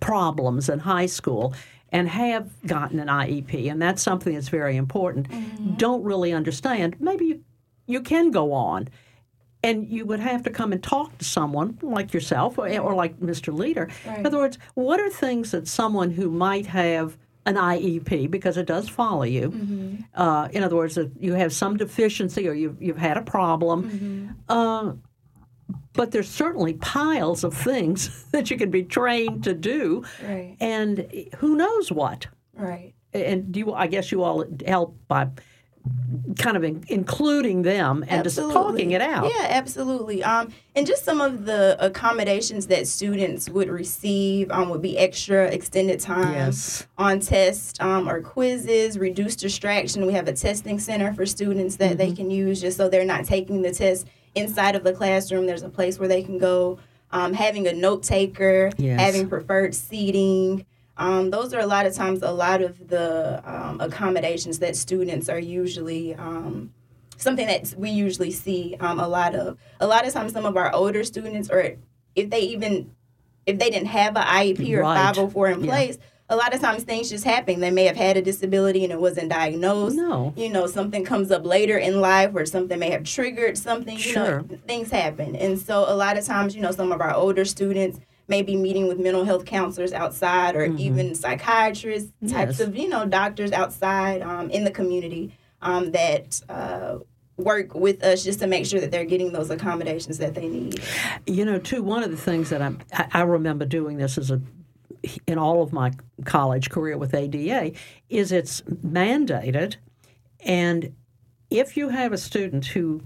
problems 0.00 0.68
in 0.68 0.80
high 0.80 1.06
school 1.06 1.54
and 1.90 2.08
have 2.08 2.50
gotten 2.66 3.00
an 3.00 3.08
IEP, 3.08 3.70
and 3.70 3.80
that's 3.80 4.02
something 4.02 4.34
that's 4.34 4.50
very 4.50 4.76
important, 4.76 5.78
don't 5.78 6.02
really 6.02 6.32
understand. 6.32 6.96
Maybe 7.00 7.24
you, 7.24 7.44
you 7.86 8.00
can 8.02 8.30
go 8.30 8.52
on. 8.52 8.88
And 9.62 9.88
you 9.88 10.04
would 10.06 10.20
have 10.20 10.42
to 10.44 10.50
come 10.50 10.72
and 10.72 10.82
talk 10.82 11.18
to 11.18 11.24
someone 11.24 11.78
like 11.82 12.14
yourself 12.14 12.58
or, 12.58 12.68
or 12.78 12.94
like 12.94 13.18
Mr. 13.18 13.52
Leader. 13.52 13.88
In 14.06 14.24
other 14.26 14.38
words, 14.38 14.56
what 14.74 15.00
are 15.00 15.10
things 15.10 15.50
that 15.50 15.66
someone 15.66 16.10
who 16.12 16.30
might 16.30 16.66
have 16.66 17.16
an 17.44 17.56
IEP, 17.56 18.30
because 18.30 18.56
it 18.56 18.66
does 18.66 18.88
follow 18.88 19.24
you, 19.24 19.98
uh, 20.14 20.48
in 20.52 20.62
other 20.62 20.76
words, 20.76 20.96
if 20.98 21.10
you 21.18 21.32
have 21.32 21.52
some 21.52 21.76
deficiency 21.76 22.46
or 22.46 22.52
you've, 22.52 22.80
you've 22.80 22.98
had 22.98 23.16
a 23.16 23.22
problem, 23.22 24.36
uh, 24.48 24.92
but 25.94 26.12
there's 26.12 26.28
certainly 26.28 26.74
piles 26.74 27.42
of 27.44 27.52
things 27.54 28.24
that 28.32 28.50
you 28.50 28.56
can 28.56 28.70
be 28.70 28.84
trained 28.84 29.42
to 29.44 29.54
do, 29.54 30.04
Right. 30.22 30.56
and 30.60 31.10
who 31.38 31.56
knows 31.56 31.90
what. 31.90 32.26
Right. 32.54 32.94
And 33.14 33.56
you, 33.56 33.72
I 33.72 33.86
guess 33.86 34.12
you 34.12 34.22
all 34.22 34.44
help 34.66 34.96
by 35.08 35.28
kind 36.38 36.56
of 36.56 36.64
in, 36.64 36.84
including 36.88 37.62
them 37.62 38.04
and 38.08 38.22
just 38.24 38.36
talking 38.38 38.92
it 38.92 39.00
out. 39.00 39.24
Yeah, 39.34 39.46
absolutely. 39.50 40.22
Um, 40.22 40.52
and 40.76 40.86
just 40.86 41.04
some 41.04 41.20
of 41.20 41.44
the 41.46 41.76
accommodations 41.84 42.66
that 42.68 42.86
students 42.86 43.48
would 43.50 43.68
receive 43.68 44.50
um, 44.50 44.68
would 44.70 44.82
be 44.82 44.96
extra 44.98 45.46
extended 45.46 46.00
time 46.00 46.32
Yes. 46.32 46.86
on 46.96 47.20
tests 47.20 47.80
um, 47.80 48.08
or 48.08 48.20
quizzes, 48.20 48.98
reduced 48.98 49.40
distraction. 49.40 50.06
We 50.06 50.12
have 50.12 50.28
a 50.28 50.32
testing 50.32 50.78
center 50.78 51.12
for 51.12 51.26
students 51.26 51.76
that 51.76 51.90
Mm-hmm. 51.90 51.98
they 51.98 52.12
can 52.12 52.30
use 52.30 52.60
just 52.60 52.76
so 52.76 52.88
they're 52.88 53.04
not 53.04 53.24
taking 53.24 53.62
the 53.62 53.72
test 53.72 54.06
inside 54.34 54.76
of 54.76 54.84
the 54.84 54.92
classroom. 54.92 55.46
There's 55.46 55.62
a 55.62 55.68
place 55.70 55.98
where 55.98 56.08
they 56.08 56.22
can 56.22 56.38
go. 56.38 56.78
Um, 57.10 57.32
having 57.32 57.66
a 57.66 57.72
note 57.72 58.02
taker, 58.02 58.70
Yes. 58.76 59.00
having 59.00 59.28
preferred 59.30 59.74
seating. 59.74 60.66
Um, 60.98 61.30
those 61.30 61.54
are 61.54 61.60
a 61.60 61.66
lot 61.66 61.86
of 61.86 61.94
times 61.94 62.22
a 62.22 62.30
lot 62.32 62.60
of 62.60 62.88
the 62.88 63.40
um, 63.50 63.80
accommodations 63.80 64.58
that 64.58 64.74
students 64.76 65.28
are 65.28 65.38
usually 65.38 66.14
um, 66.16 66.72
something 67.16 67.46
that 67.46 67.72
we 67.78 67.90
usually 67.90 68.32
see 68.32 68.76
um, 68.80 68.98
a 68.98 69.06
lot 69.08 69.34
of. 69.34 69.56
A 69.80 69.86
lot 69.86 70.06
of 70.06 70.12
times, 70.12 70.32
some 70.32 70.44
of 70.44 70.56
our 70.56 70.72
older 70.74 71.04
students, 71.04 71.50
or 71.50 71.76
if 72.16 72.30
they 72.30 72.40
even 72.40 72.90
if 73.46 73.58
they 73.58 73.70
didn't 73.70 73.86
have 73.88 74.16
an 74.16 74.24
IEP 74.24 74.76
or 74.76 74.82
Right. 74.82 74.96
504 75.14 75.48
in 75.48 75.64
Yeah. 75.64 75.70
place, 75.70 75.98
a 76.28 76.36
lot 76.36 76.52
of 76.52 76.60
times 76.60 76.82
things 76.82 77.08
just 77.08 77.24
happen. 77.24 77.60
They 77.60 77.70
may 77.70 77.84
have 77.84 77.96
had 77.96 78.18
a 78.18 78.22
disability 78.22 78.84
and 78.84 78.92
it 78.92 79.00
wasn't 79.00 79.30
diagnosed. 79.30 79.96
No. 79.96 80.34
You 80.36 80.50
know, 80.50 80.66
something 80.66 81.02
comes 81.02 81.30
up 81.30 81.46
later 81.46 81.78
in 81.78 82.02
life 82.02 82.32
where 82.32 82.44
something 82.44 82.78
may 82.78 82.90
have 82.90 83.04
triggered 83.04 83.56
something. 83.56 83.94
You 83.96 84.02
Sure. 84.02 84.42
know, 84.42 84.58
things 84.66 84.90
happen. 84.90 85.34
And 85.36 85.58
so 85.58 85.86
a 85.88 85.94
lot 85.96 86.18
of 86.18 86.26
times, 86.26 86.54
you 86.54 86.60
know, 86.60 86.72
some 86.72 86.92
of 86.92 87.00
our 87.00 87.14
older 87.14 87.46
students 87.46 87.98
may 88.28 88.42
be 88.42 88.54
meeting 88.56 88.86
with 88.86 88.98
mental 88.98 89.24
health 89.24 89.44
counselors 89.46 89.92
outside 89.92 90.54
or 90.54 90.66
even 90.66 91.14
psychiatrists, 91.14 92.12
types 92.28 92.58
Yes. 92.58 92.60
of, 92.60 92.76
you 92.76 92.88
know, 92.88 93.06
doctors 93.06 93.52
outside 93.52 94.20
um, 94.22 94.50
in 94.50 94.64
the 94.64 94.70
community 94.70 95.32
um, 95.62 95.90
that 95.92 96.40
uh, 96.50 96.98
work 97.38 97.74
with 97.74 98.02
us 98.04 98.22
just 98.22 98.40
to 98.40 98.46
make 98.46 98.66
sure 98.66 98.80
that 98.80 98.90
they're 98.90 99.06
getting 99.06 99.32
those 99.32 99.50
accommodations 99.50 100.18
that 100.18 100.34
they 100.34 100.46
need. 100.46 100.80
You 101.26 101.44
know, 101.46 101.58
too, 101.58 101.82
one 101.82 102.02
of 102.02 102.10
the 102.10 102.16
things 102.18 102.50
that 102.50 102.60
I'm, 102.60 102.78
I, 102.92 103.06
I 103.12 103.20
remember 103.22 103.64
doing 103.64 103.96
this 103.96 104.18
as 104.18 104.30
a 104.30 104.40
in 105.28 105.38
all 105.38 105.62
of 105.62 105.72
my 105.72 105.92
college 106.24 106.70
career 106.70 106.98
with 106.98 107.14
ADA 107.14 107.70
is 108.10 108.32
it's 108.32 108.62
mandated, 108.62 109.76
and 110.40 110.92
if 111.50 111.76
you 111.76 111.88
have 111.90 112.12
a 112.12 112.18
student 112.18 112.66
who 112.66 113.00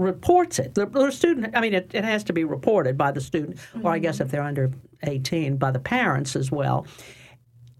reports 0.00 0.58
it, 0.58 0.74
the, 0.74 0.86
the 0.86 1.10
student, 1.10 1.56
I 1.56 1.60
mean, 1.60 1.74
it, 1.74 1.90
it 1.94 2.04
has 2.04 2.24
to 2.24 2.32
be 2.32 2.44
reported 2.44 2.96
by 2.96 3.12
the 3.12 3.20
student, 3.20 3.58
or 3.82 3.92
I 3.92 3.98
guess 3.98 4.16
mm-hmm. 4.16 4.24
if 4.24 4.30
they're 4.30 4.42
under 4.42 4.70
18, 5.02 5.56
by 5.56 5.70
the 5.70 5.78
parents 5.78 6.36
as 6.36 6.50
well. 6.50 6.86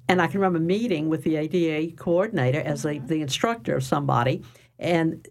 And 0.08 0.22
I 0.22 0.26
can 0.26 0.40
remember 0.40 0.60
meeting 0.60 1.08
with 1.08 1.22
the 1.22 1.37
ADA 1.37 1.96
coordinator 1.96 2.60
as 2.60 2.82
the, 2.82 2.90
mm-hmm. 2.90 3.06
the 3.06 3.20
instructor 3.20 3.76
of 3.76 3.84
somebody, 3.84 4.42
and 4.78 5.26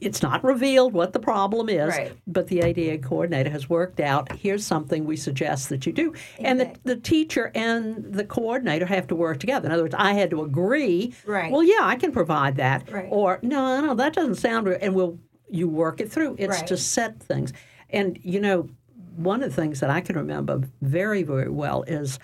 it's 0.00 0.22
not 0.22 0.42
revealed 0.42 0.92
what 0.92 1.12
the 1.12 1.18
problem 1.18 1.68
is, 1.68 1.88
Right. 1.88 2.12
but 2.26 2.46
the 2.48 2.60
ADA 2.60 2.98
coordinator 3.06 3.50
has 3.50 3.68
worked 3.68 4.00
out 4.00 4.32
here's 4.32 4.66
something 4.66 5.04
we 5.04 5.16
suggest 5.16 5.68
that 5.68 5.86
you 5.86 5.92
do. 5.92 6.14
And 6.38 6.60
the, 6.60 6.74
the 6.84 6.96
teacher 6.96 7.52
and 7.54 8.12
the 8.12 8.24
coordinator 8.24 8.86
have 8.86 9.06
to 9.08 9.14
work 9.14 9.40
together. 9.40 9.66
In 9.66 9.72
other 9.72 9.82
words, 9.82 9.94
I 9.96 10.14
had 10.14 10.30
to 10.30 10.42
agree, 10.42 11.14
Right. 11.26 11.52
well, 11.52 11.62
yeah, 11.62 11.80
I 11.82 11.96
can 11.96 12.12
provide 12.12 12.56
that. 12.56 12.90
Right. 12.90 13.08
Or, 13.10 13.38
no, 13.42 13.84
no, 13.84 13.94
that 13.94 14.14
doesn't 14.14 14.36
sound 14.36 14.68
right. 14.68 14.78
And 14.80 14.94
we'll, 14.94 15.18
you 15.52 15.68
work 15.68 16.00
it 16.00 16.10
through. 16.10 16.36
It's 16.38 16.62
to 16.62 16.76
set 16.76 17.20
things. 17.20 17.52
And, 17.90 18.18
you 18.22 18.40
know, 18.40 18.68
one 19.16 19.42
of 19.42 19.50
the 19.50 19.56
things 19.56 19.80
that 19.80 19.90
I 19.90 20.00
can 20.00 20.16
remember 20.16 20.62
very, 20.80 21.22
very 21.22 21.50
well 21.50 21.82
is 21.84 22.18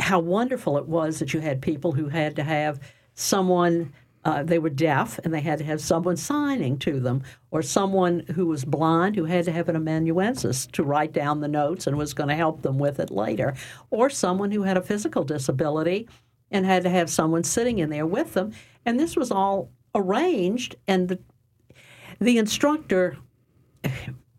how 0.00 0.18
wonderful 0.18 0.78
it 0.78 0.86
was 0.86 1.18
that 1.18 1.34
you 1.34 1.40
had 1.40 1.60
people 1.62 1.92
who 1.92 2.08
had 2.08 2.36
to 2.36 2.42
have 2.42 2.80
someone 3.14 3.92
uh, 4.24 4.42
they 4.42 4.58
were 4.58 4.68
deaf 4.68 5.18
and 5.24 5.32
they 5.32 5.40
had 5.40 5.58
to 5.58 5.64
have 5.64 5.80
someone 5.80 6.16
signing 6.16 6.76
to 6.78 7.00
them, 7.00 7.22
or 7.50 7.62
someone 7.62 8.20
who 8.34 8.46
was 8.46 8.64
blind 8.64 9.16
who 9.16 9.24
had 9.24 9.44
to 9.44 9.52
have 9.52 9.68
an 9.68 9.76
amanuensis 9.76 10.66
to 10.66 10.82
write 10.82 11.12
down 11.12 11.40
the 11.40 11.48
notes 11.48 11.86
and 11.86 11.96
was 11.96 12.12
going 12.12 12.28
to 12.28 12.34
help 12.34 12.60
them 12.60 12.78
with 12.78 13.00
it 13.00 13.10
later, 13.10 13.54
or 13.90 14.10
someone 14.10 14.50
who 14.50 14.64
had 14.64 14.76
a 14.76 14.82
physical 14.82 15.24
disability 15.24 16.06
and 16.50 16.66
had 16.66 16.82
to 16.82 16.90
have 16.90 17.08
someone 17.08 17.44
sitting 17.44 17.78
in 17.78 17.90
there 17.90 18.06
with 18.06 18.34
them. 18.34 18.52
And 18.84 18.98
this 18.98 19.16
was 19.16 19.30
all 19.30 19.70
arranged, 19.94 20.76
and 20.86 21.08
the, 21.08 21.18
the 22.20 22.38
instructor 22.38 23.16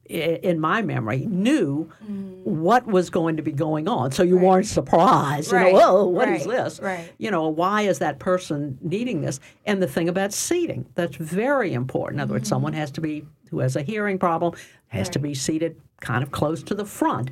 in 0.09 0.59
my 0.59 0.81
memory, 0.81 1.27
knew 1.27 1.88
mm. 2.03 2.43
what 2.43 2.88
was 2.88 3.12
going 3.12 3.38
to 3.38 3.43
be 3.43 3.51
going 3.51 3.88
on. 3.88 4.12
So 4.12 4.24
you 4.24 4.38
right. 4.38 4.45
weren't 4.45 4.65
surprised. 4.65 5.51
Right. 5.51 5.67
You 5.67 5.74
know, 5.74 5.98
oh, 5.98 6.07
what 6.07 6.27
right. 6.27 6.41
is 6.41 6.48
this? 6.48 6.79
Right. 6.79 7.12
You 7.19 7.29
know, 7.29 7.48
why 7.48 7.83
is 7.83 8.00
that 8.00 8.17
person 8.17 8.79
needing 8.81 9.21
this? 9.21 9.39
And 9.67 9.81
the 9.81 9.88
thing 9.88 10.09
about 10.09 10.33
seating, 10.33 10.88
that's 10.95 11.15
very 11.15 11.74
important. 11.74 12.17
In 12.17 12.24
other 12.24 12.33
words, 12.33 12.45
mm-hmm. 12.45 12.55
someone 12.55 12.74
has 12.74 12.89
to 12.91 13.01
be, 13.01 13.24
who 13.51 13.59
has 13.59 13.75
a 13.75 13.83
hearing 13.83 14.17
problem, 14.17 14.55
has 14.88 15.09
to 15.09 15.19
be 15.19 15.36
seated 15.36 15.79
kind 16.01 16.24
of 16.24 16.31
close 16.31 16.63
to 16.63 16.74
the 16.74 16.86
front. 16.86 17.29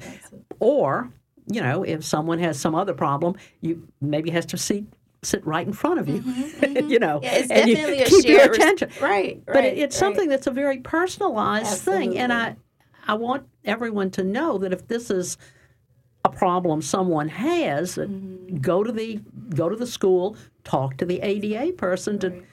Or, 0.60 1.12
you 1.52 1.62
know, 1.62 1.82
if 1.82 2.04
someone 2.04 2.38
has 2.40 2.60
some 2.60 2.76
other 2.76 2.94
problem, 2.94 3.38
you 3.62 3.88
maybe 4.02 4.30
has 4.30 4.46
to 4.48 4.58
seat 4.58 4.86
sit 5.24 5.46
right 5.46 5.66
in 5.66 5.74
front 5.74 6.00
of 6.00 6.08
you, 6.08 6.22
mm-hmm, 6.22 6.42
mm-hmm. 6.64 6.90
you 6.90 7.00
know, 7.00 7.20
yeah, 7.24 7.36
it's 7.36 7.52
and 7.52 7.70
definitely 7.70 8.00
you 8.00 8.06
keep 8.06 8.26
your 8.26 8.52
attention. 8.52 8.90
Res- 8.90 9.02
right, 9.02 9.44
But 9.46 9.66
it, 9.66 9.78
it's 9.78 9.96
right. 9.96 10.00
something 10.00 10.30
that's 10.30 10.48
a 10.48 10.52
very 10.52 10.80
personalized 10.80 11.68
Absolutely. 11.68 12.08
thing, 12.08 12.18
and 12.20 12.34
I 12.34 12.56
I 13.08 13.14
want 13.14 13.48
everyone 13.66 14.12
to 14.12 14.24
know 14.24 14.58
that 14.58 14.74
if 14.74 14.88
this 14.88 15.10
is 15.10 15.38
a 16.26 16.30
problem 16.30 16.82
someone 16.82 17.30
has, 17.30 17.96
mm-hmm. 17.96 18.58
go 18.58 18.84
to 18.84 18.92
the 18.92 19.20
go 19.56 19.70
to 19.70 19.76
the 19.76 19.88
school, 19.88 20.36
talk 20.64 20.98
to 20.98 21.06
the 21.06 21.22
ADA 21.22 21.74
person. 21.74 22.20
To 22.20 22.30
right. 22.30 22.44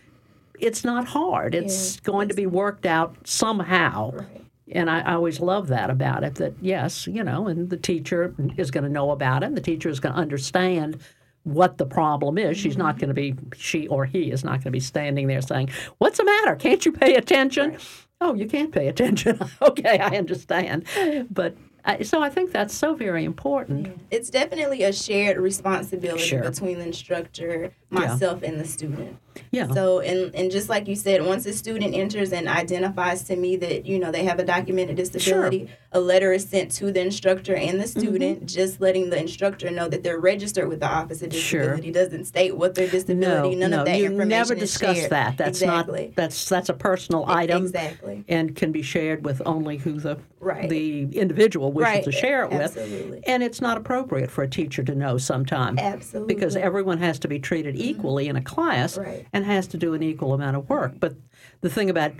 it's 0.59 0.85
not 0.85 1.07
hard. 1.07 1.55
It's 1.55 1.97
yeah, 1.97 2.01
going 2.05 2.29
to 2.29 2.35
be 2.35 2.47
worked 2.47 2.87
out 2.87 3.17
somehow. 3.27 4.13
Right. 4.13 4.41
And 4.73 4.89
I, 4.89 5.01
I, 5.01 5.15
always 5.15 5.41
love 5.41 5.69
that 5.69 5.91
about 5.91 6.25
it. 6.25 6.37
That 6.37 6.55
yes, 6.61 7.07
you 7.07 7.23
know, 7.23 7.49
and 7.49 7.69
the 7.69 7.77
teacher 7.77 8.35
is 8.57 8.71
going 8.71 8.85
to 8.85 8.91
know 8.91 9.11
about 9.11 9.43
it. 9.43 9.47
and 9.47 9.57
The 9.57 9.61
teacher 9.61 9.91
is 9.91 10.01
going 10.01 10.15
to 10.15 10.21
understand 10.21 11.01
what 11.45 11.79
the 11.79 11.87
problem 11.87 12.37
is. 12.37 12.59
She's 12.59 12.77
not 12.77 12.97
mm-hmm. 12.97 13.13
going 13.13 13.33
to 13.33 13.49
be, 13.49 13.57
she 13.57 13.87
or 13.89 14.05
he 14.05 14.31
is 14.31 14.45
not 14.45 14.53
going 14.53 14.65
to 14.65 14.71
be 14.71 14.81
standing 14.81 15.29
there 15.29 15.41
saying, 15.41 15.71
What's 15.99 16.19
the 16.19 16.25
matter? 16.25 16.57
Can't 16.57 16.85
you 16.85 16.93
pay 16.93 17.15
attention? 17.15 17.71
Right 17.73 17.81
oh, 18.25 18.35
you 18.35 18.47
can't 18.47 18.73
pay 18.73 18.89
attention. 18.89 19.39
okay, 19.63 19.99
I 19.99 20.17
understand. 20.17 20.87
But 21.31 21.57
so 22.03 22.23
I 22.23 22.31
think 22.31 22.53
that's 22.53 22.75
so 22.75 22.95
very 22.95 23.25
important. 23.25 24.01
It's 24.11 24.31
definitely 24.31 24.83
a 24.83 24.93
shared 24.93 25.37
responsibility 25.37 26.25
sure. 26.25 26.43
between 26.43 26.79
the 26.79 26.87
instructor, 26.87 27.73
myself, 27.91 28.41
yeah. 28.43 28.49
and 28.49 28.61
the 28.61 28.65
student. 28.65 29.19
Yeah. 29.51 29.69
So 29.73 30.01
and 30.01 30.35
and 30.35 30.51
just 30.51 30.69
like 30.69 30.89
you 30.89 30.97
said, 30.97 31.25
once 31.25 31.47
a 31.47 31.53
student 31.53 31.95
enters 31.95 32.33
and 32.33 32.49
identifies 32.49 33.23
to 33.25 33.37
me 33.37 33.57
that 33.57 33.87
you 33.87 33.99
know 33.99 34.11
they 34.11 34.25
have 34.25 34.39
a 34.39 34.45
documented 34.45 34.97
disability, 34.97 35.67
sure. 35.67 35.77
a 35.93 36.01
letter 36.01 36.33
is 36.33 36.49
sent 36.49 36.71
to 36.73 36.93
the 36.93 37.01
instructor 37.01 37.55
and 37.55 37.81
the 37.81 37.87
student, 37.87 38.39
mm-hmm. 38.39 38.47
just 38.47 38.81
letting 38.81 39.11
the 39.11 39.19
instructor 39.19 39.71
know 39.71 39.89
that 39.89 40.03
they're 40.03 40.21
registered 40.21 40.69
with 40.69 40.81
the 40.81 40.89
Office 40.89 41.23
of 41.23 41.31
Disability. 41.31 41.93
Sure. 41.93 42.05
Doesn't 42.05 42.25
state 42.25 42.57
what 42.57 42.75
their 42.75 42.89
disability. 42.89 43.55
No, 43.55 43.61
none 43.61 43.71
no, 43.71 43.81
of 43.81 43.87
that 43.87 43.99
you 43.99 44.07
information 44.07 44.29
never 44.29 44.55
discuss 44.55 44.97
shared. 44.97 45.11
that. 45.11 45.37
That's 45.37 45.61
exactly. 45.63 46.07
not 46.07 46.17
that's 46.17 46.49
that's 46.49 46.69
a 46.69 46.75
personal 46.75 47.25
item. 47.27 47.65
Exactly. 47.65 48.25
And 48.29 48.55
can 48.55 48.73
be 48.73 48.83
shared 48.83 49.25
with 49.25 49.43
only 49.47 49.79
who 49.79 50.01
the 50.01 50.19
right. 50.41 50.69
the 50.69 51.03
individual 51.13 51.73
wishes 51.73 51.95
right. 51.95 52.05
to 52.05 52.13
share 52.13 52.45
it 52.45 52.51
with. 52.51 52.77
Absolutely. 52.77 53.23
And 53.27 53.43
it's 53.43 53.61
not 53.61 53.77
appropriate 53.77 54.31
for 54.31 54.43
a 54.43 54.49
teacher 54.49 54.83
to 54.83 54.95
know 54.95 55.19
sometimes. 55.19 55.81
Absolutely. 55.81 56.35
Because 56.35 56.57
everyone 56.57 56.99
has 56.99 57.19
to 57.21 57.29
be 57.29 57.39
treated 57.39 57.77
equally 57.77 58.25
mm-hmm. 58.25 58.37
in 58.37 58.43
a 58.43 58.45
class 58.45 58.99
right. 58.99 59.24
And 59.33 59.45
has 59.45 59.67
to 59.69 59.77
do 59.77 59.95
an 59.95 60.03
equal 60.03 60.35
amount 60.35 60.57
of 60.57 60.69
work. 60.69 60.95
But 60.99 61.15
the 61.61 61.71
thing 61.71 61.91
about 61.91 62.13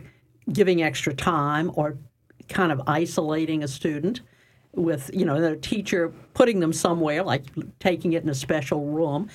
giving 0.53 0.83
extra 0.83 1.15
time 1.15 1.71
or 1.75 1.97
kind 2.49 2.73
of 2.73 2.83
isolating 2.87 3.63
a 3.63 3.69
student 3.69 4.21
with, 4.73 5.11
you 5.15 5.25
know, 5.25 5.41
the 5.41 5.57
teacher 5.57 6.13
putting 6.35 6.61
them 6.61 6.73
somewhere, 6.73 7.23
like 7.23 7.45
taking 7.79 8.13
it 8.13 8.23
in 8.23 8.29
a 8.29 8.35
special 8.35 8.87
room, 8.87 9.29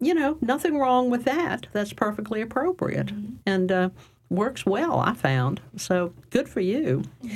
you 0.00 0.14
know, 0.14 0.36
nothing 0.40 0.78
wrong 0.78 1.10
with 1.10 1.24
that. 1.24 1.66
That's 1.72 1.92
perfectly 1.92 2.40
appropriate. 2.40 3.06
Mm-hmm. 3.06 3.34
And 3.46 3.72
uh, 3.72 3.90
works 4.30 4.66
well, 4.66 5.00
I 5.00 5.14
found. 5.14 5.60
So 5.76 6.12
good 6.30 6.48
for 6.48 6.60
you. 6.60 7.02
you. 7.22 7.32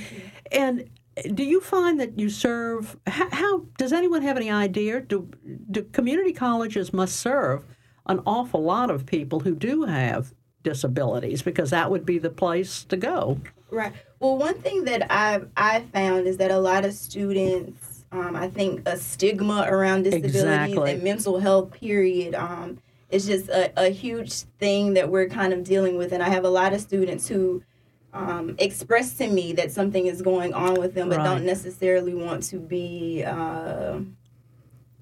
And 0.51 0.89
do 1.35 1.45
you 1.45 1.61
find 1.61 2.01
that 2.01 2.19
you 2.19 2.29
serve? 2.29 2.97
How, 3.07 3.29
how, 3.31 3.59
does 3.79 3.93
anyone 3.93 4.23
have 4.23 4.37
any 4.37 4.51
idea? 4.51 5.01
Do, 5.01 5.29
do 5.71 5.83
community 5.93 6.33
colleges 6.33 6.93
must 6.93 7.17
serve 7.17 7.65
an 8.07 8.21
awful 8.27 8.63
lot 8.63 8.91
of 8.91 9.07
people 9.07 9.41
who 9.41 9.55
do 9.55 9.85
have 9.85 10.33
disabilities 10.63 11.43
because 11.43 11.71
that 11.71 11.91
would 11.91 12.07
be 12.07 12.19
the 12.19 12.31
place 12.31 12.85
to 12.85 12.97
go. 12.97 13.41
Right. 13.71 13.93
Well, 14.21 14.37
one 14.37 14.55
thing 14.55 14.85
that 14.85 15.11
I 15.11 15.41
I 15.57 15.81
found 15.93 16.27
is 16.27 16.37
that 16.37 16.51
a 16.51 16.59
lot 16.59 16.85
of 16.85 16.93
students, 16.93 18.05
um, 18.13 18.37
I 18.37 18.49
think, 18.49 18.87
a 18.87 18.97
stigma 18.97 19.67
around 19.69 20.05
disabilities 20.05 20.37
exactly. 20.37 20.93
and 20.93 21.03
mental 21.03 21.41
health. 21.41 21.73
Period. 21.73 22.35
Um, 22.35 22.79
is 23.11 23.27
just 23.27 23.51
a, 23.51 23.71
a 23.77 23.91
huge 23.91 24.33
thing 24.59 24.95
that 24.95 25.11
we're 25.11 25.29
kind 25.29 25.53
of 25.53 25.65
dealing 25.65 25.99
with, 25.99 26.13
and 26.13 26.23
I 26.23 26.31
have 26.31 26.45
a 26.45 26.51
lot 26.51 26.73
of 26.73 26.81
students 26.81 27.29
who. 27.29 27.63
Um, 28.15 28.57
express 28.59 29.15
to 29.15 29.27
me 29.27 29.55
that 29.55 29.73
something 29.73 30.05
is 30.07 30.21
going 30.21 30.53
on 30.53 30.75
with 30.75 30.93
them, 30.93 31.09
but 31.09 31.17
right. 31.17 31.25
don't 31.25 31.47
necessarily 31.47 32.13
want 32.13 32.43
to 32.43 32.59
be 32.59 33.25
uh, 33.25 34.01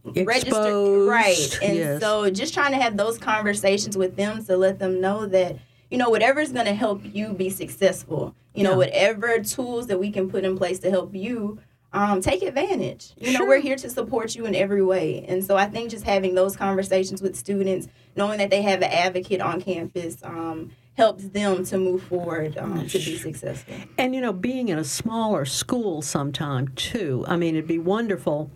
registered 0.05 1.09
right 1.09 1.59
and 1.63 1.77
yes. 1.77 2.01
so 2.01 2.31
just 2.31 2.55
trying 2.55 2.73
to 2.73 2.79
have 2.79 2.97
those 2.97 3.19
conversations 3.19 3.97
with 3.97 4.17
them 4.17 4.43
to 4.45 4.57
let 4.57 4.79
them 4.79 5.01
know 5.01 5.27
that 5.27 5.57
you 5.91 5.99
know 5.99 6.09
whatever 6.09 6.41
is 6.41 6.53
going 6.53 6.67
to 6.67 6.75
help 6.75 7.03
you 7.05 7.33
be 7.33 7.51
successful 7.51 8.35
you 8.55 8.65
know 8.65 8.77
whatever 8.77 9.39
tools 9.41 9.87
that 9.89 9.99
we 9.99 10.11
can 10.11 10.31
put 10.31 10.45
in 10.45 10.57
place 10.57 10.79
to 10.79 10.91
help 10.91 11.15
you 11.15 11.59
um, 11.93 12.21
take 12.21 12.43
advantage 12.43 13.13
you 13.17 13.33
sure. 13.33 13.41
know 13.41 13.47
we're 13.47 13.61
here 13.61 13.77
to 13.77 13.91
support 13.91 14.35
you 14.35 14.47
in 14.47 14.55
every 14.55 14.83
way 14.83 15.25
and 15.29 15.45
so 15.45 15.57
i 15.57 15.67
think 15.67 15.91
just 15.91 16.05
having 16.05 16.35
those 16.35 16.57
conversations 16.57 17.21
with 17.21 17.37
students 17.37 17.89
knowing 18.17 18.39
that 18.39 18.51
they 18.51 18.63
have 18.63 18.81
an 18.83 18.91
advocate 18.91 19.41
on 19.41 19.61
campus 19.61 20.17
um, 20.23 20.71
helps 20.97 21.25
them 21.29 21.65
to 21.65 21.79
move 21.79 22.03
forward 22.05 22.57
um, 22.59 22.87
to 22.87 22.99
be 22.99 23.17
successful 23.17 23.75
and 23.99 24.15
you 24.15 24.21
know 24.21 24.33
being 24.33 24.69
in 24.69 24.79
a 24.79 24.85
smaller 24.85 25.45
school 25.45 26.01
sometime 26.01 26.69
too 26.69 27.25
i 27.29 27.37
mean 27.37 27.55
it'd 27.55 27.67
be 27.67 27.79
wonderful 27.79 28.51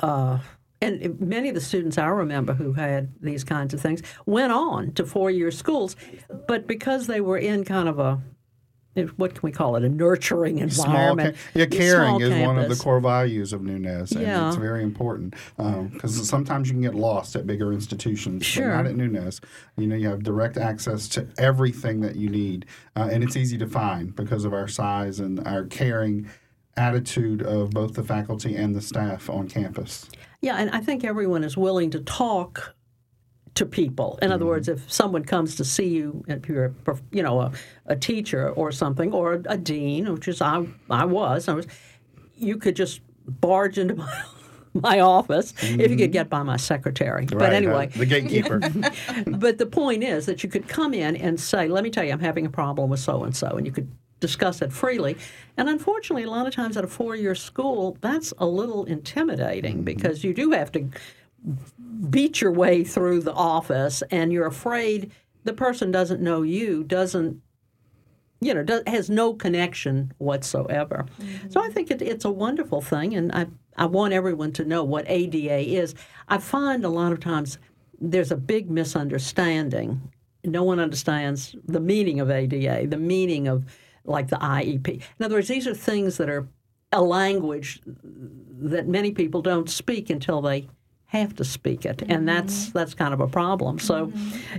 uh, 0.00 0.38
and 0.80 1.18
many 1.20 1.48
of 1.48 1.54
the 1.54 1.60
students 1.60 1.96
I 1.96 2.06
remember 2.06 2.52
who 2.52 2.74
had 2.74 3.12
these 3.20 3.44
kinds 3.44 3.72
of 3.72 3.80
things 3.80 4.02
went 4.26 4.52
on 4.52 4.92
to 4.92 5.06
four 5.06 5.30
year 5.30 5.50
schools, 5.50 5.96
but 6.46 6.66
because 6.66 7.06
they 7.06 7.20
were 7.20 7.38
in 7.38 7.64
kind 7.64 7.88
of 7.88 7.98
a 7.98 8.22
what 9.16 9.34
can 9.34 9.40
we 9.42 9.50
call 9.50 9.76
it? 9.76 9.82
A 9.82 9.88
nurturing 9.88 10.58
environment. 10.58 11.36
Small, 11.36 11.60
yeah, 11.60 11.66
caring 11.66 12.20
is 12.20 12.46
one 12.46 12.58
of 12.58 12.68
the 12.68 12.76
core 12.76 13.00
values 13.00 13.52
of 13.52 13.62
Nunez, 13.62 14.12
and 14.12 14.22
yeah. 14.22 14.46
it's 14.46 14.56
very 14.56 14.82
important 14.82 15.34
because 15.56 16.18
um, 16.18 16.24
sometimes 16.24 16.68
you 16.68 16.74
can 16.74 16.82
get 16.82 16.94
lost 16.94 17.34
at 17.34 17.46
bigger 17.46 17.72
institutions, 17.72 18.44
sure. 18.44 18.68
but 18.68 18.76
not 18.76 18.86
at 18.86 18.96
Nunez. 18.96 19.40
You 19.76 19.88
know, 19.88 19.96
you 19.96 20.08
have 20.08 20.22
direct 20.22 20.56
access 20.56 21.08
to 21.08 21.26
everything 21.38 22.00
that 22.02 22.16
you 22.16 22.28
need, 22.28 22.66
uh, 22.94 23.08
and 23.10 23.24
it's 23.24 23.36
easy 23.36 23.58
to 23.58 23.66
find 23.66 24.14
because 24.14 24.44
of 24.44 24.52
our 24.52 24.68
size 24.68 25.18
and 25.18 25.44
our 25.46 25.64
caring 25.64 26.28
attitude 26.76 27.42
of 27.42 27.70
both 27.70 27.94
the 27.94 28.02
faculty 28.02 28.56
and 28.56 28.74
the 28.74 28.80
staff 28.80 29.30
on 29.30 29.48
campus. 29.48 30.08
Yeah, 30.40 30.56
and 30.56 30.70
I 30.70 30.80
think 30.80 31.04
everyone 31.04 31.44
is 31.44 31.56
willing 31.56 31.90
to 31.90 32.00
talk 32.00 32.74
to 33.54 33.64
people. 33.64 34.18
In 34.20 34.32
other 34.32 34.42
mm-hmm. 34.42 34.50
words, 34.50 34.68
if 34.68 34.90
someone 34.92 35.24
comes 35.24 35.56
to 35.56 35.64
see 35.64 35.88
you, 35.88 36.24
if 36.28 36.48
you're 36.48 36.74
a, 36.86 36.96
you 37.12 37.22
know 37.22 37.40
a, 37.40 37.52
a 37.86 37.96
teacher 37.96 38.50
or 38.50 38.72
something, 38.72 39.12
or 39.12 39.42
a, 39.46 39.56
dean, 39.56 40.12
which 40.12 40.28
is 40.28 40.42
I 40.42 40.66
I 40.90 41.04
was, 41.04 41.48
I 41.48 41.54
was, 41.54 41.66
you 42.36 42.56
could 42.56 42.76
just 42.76 43.00
barge 43.26 43.78
into 43.78 43.94
my 43.96 44.22
my 44.74 45.00
office 45.00 45.52
mm-hmm. 45.52 45.80
if 45.80 45.90
you 45.90 45.96
could 45.96 46.06
mm-hmm. 46.06 46.12
get 46.12 46.28
by 46.28 46.42
my 46.42 46.56
secretary. 46.56 47.22
Right, 47.22 47.38
but 47.38 47.52
anyway, 47.52 47.90
uh, 47.94 47.98
the 47.98 48.06
gatekeeper. 48.06 48.58
but 49.26 49.58
the 49.58 49.66
point 49.66 50.02
is 50.02 50.26
that 50.26 50.42
you 50.42 50.50
could 50.50 50.68
come 50.68 50.92
in 50.92 51.16
and 51.16 51.38
say, 51.38 51.68
"Let 51.68 51.84
me 51.84 51.90
tell 51.90 52.04
you, 52.04 52.12
I'm 52.12 52.20
having 52.20 52.44
a 52.44 52.50
problem 52.50 52.90
with 52.90 53.00
so 53.00 53.22
and 53.22 53.34
so," 53.34 53.48
and 53.56 53.66
you 53.66 53.72
could 53.72 53.90
discuss 54.24 54.62
it 54.62 54.72
freely. 54.72 55.18
And 55.58 55.68
unfortunately, 55.68 56.22
a 56.22 56.30
lot 56.30 56.46
of 56.46 56.54
times 56.54 56.78
at 56.78 56.84
a 56.84 56.88
four 56.88 57.14
year 57.14 57.34
school, 57.34 57.98
that's 58.00 58.32
a 58.38 58.46
little 58.46 58.86
intimidating 58.86 59.76
mm-hmm. 59.76 59.84
because 59.84 60.24
you 60.24 60.32
do 60.32 60.52
have 60.52 60.72
to 60.72 60.88
beat 62.08 62.40
your 62.40 62.50
way 62.50 62.84
through 62.84 63.20
the 63.20 63.34
office 63.34 64.02
and 64.10 64.32
you're 64.32 64.46
afraid 64.46 65.12
the 65.44 65.52
person 65.52 65.90
doesn't 65.90 66.22
know 66.22 66.40
you, 66.40 66.84
doesn't 66.84 67.42
you 68.40 68.52
know, 68.52 68.62
does, 68.62 68.82
has 68.86 69.08
no 69.08 69.34
connection 69.34 70.12
whatsoever. 70.18 71.06
Mm-hmm. 71.20 71.50
So 71.50 71.62
I 71.62 71.68
think 71.68 71.90
it, 71.90 72.02
it's 72.02 72.24
a 72.24 72.30
wonderful 72.30 72.82
thing, 72.82 73.14
and 73.14 73.32
I, 73.32 73.46
I 73.76 73.86
want 73.86 74.12
everyone 74.12 74.52
to 74.52 74.64
know 74.64 74.84
what 74.84 75.04
ADA 75.08 75.60
is. 75.60 75.94
I 76.28 76.38
find 76.38 76.84
a 76.84 76.90
lot 76.90 77.12
of 77.12 77.20
times 77.20 77.58
there's 78.00 78.32
a 78.32 78.36
big 78.36 78.70
misunderstanding. 78.70 80.12
No 80.44 80.62
one 80.62 80.78
understands 80.78 81.56
the 81.66 81.80
meaning 81.80 82.20
of 82.20 82.30
ADA, 82.30 82.86
the 82.86 82.98
meaning 82.98 83.48
of 83.48 83.64
like 84.04 84.28
the 84.28 84.36
IEP. 84.36 84.88
In 85.18 85.24
other 85.24 85.36
words, 85.36 85.48
these 85.48 85.66
are 85.66 85.74
things 85.74 86.16
that 86.18 86.28
are 86.28 86.48
a 86.92 87.02
language 87.02 87.80
that 87.84 88.86
many 88.86 89.10
people 89.12 89.42
don't 89.42 89.68
speak 89.68 90.10
until 90.10 90.40
they 90.40 90.68
have 91.18 91.34
to 91.36 91.44
speak 91.44 91.84
it, 91.84 92.02
and 92.08 92.28
that's 92.28 92.70
that's 92.70 92.94
kind 92.94 93.14
of 93.14 93.20
a 93.20 93.26
problem. 93.28 93.78
So 93.78 94.12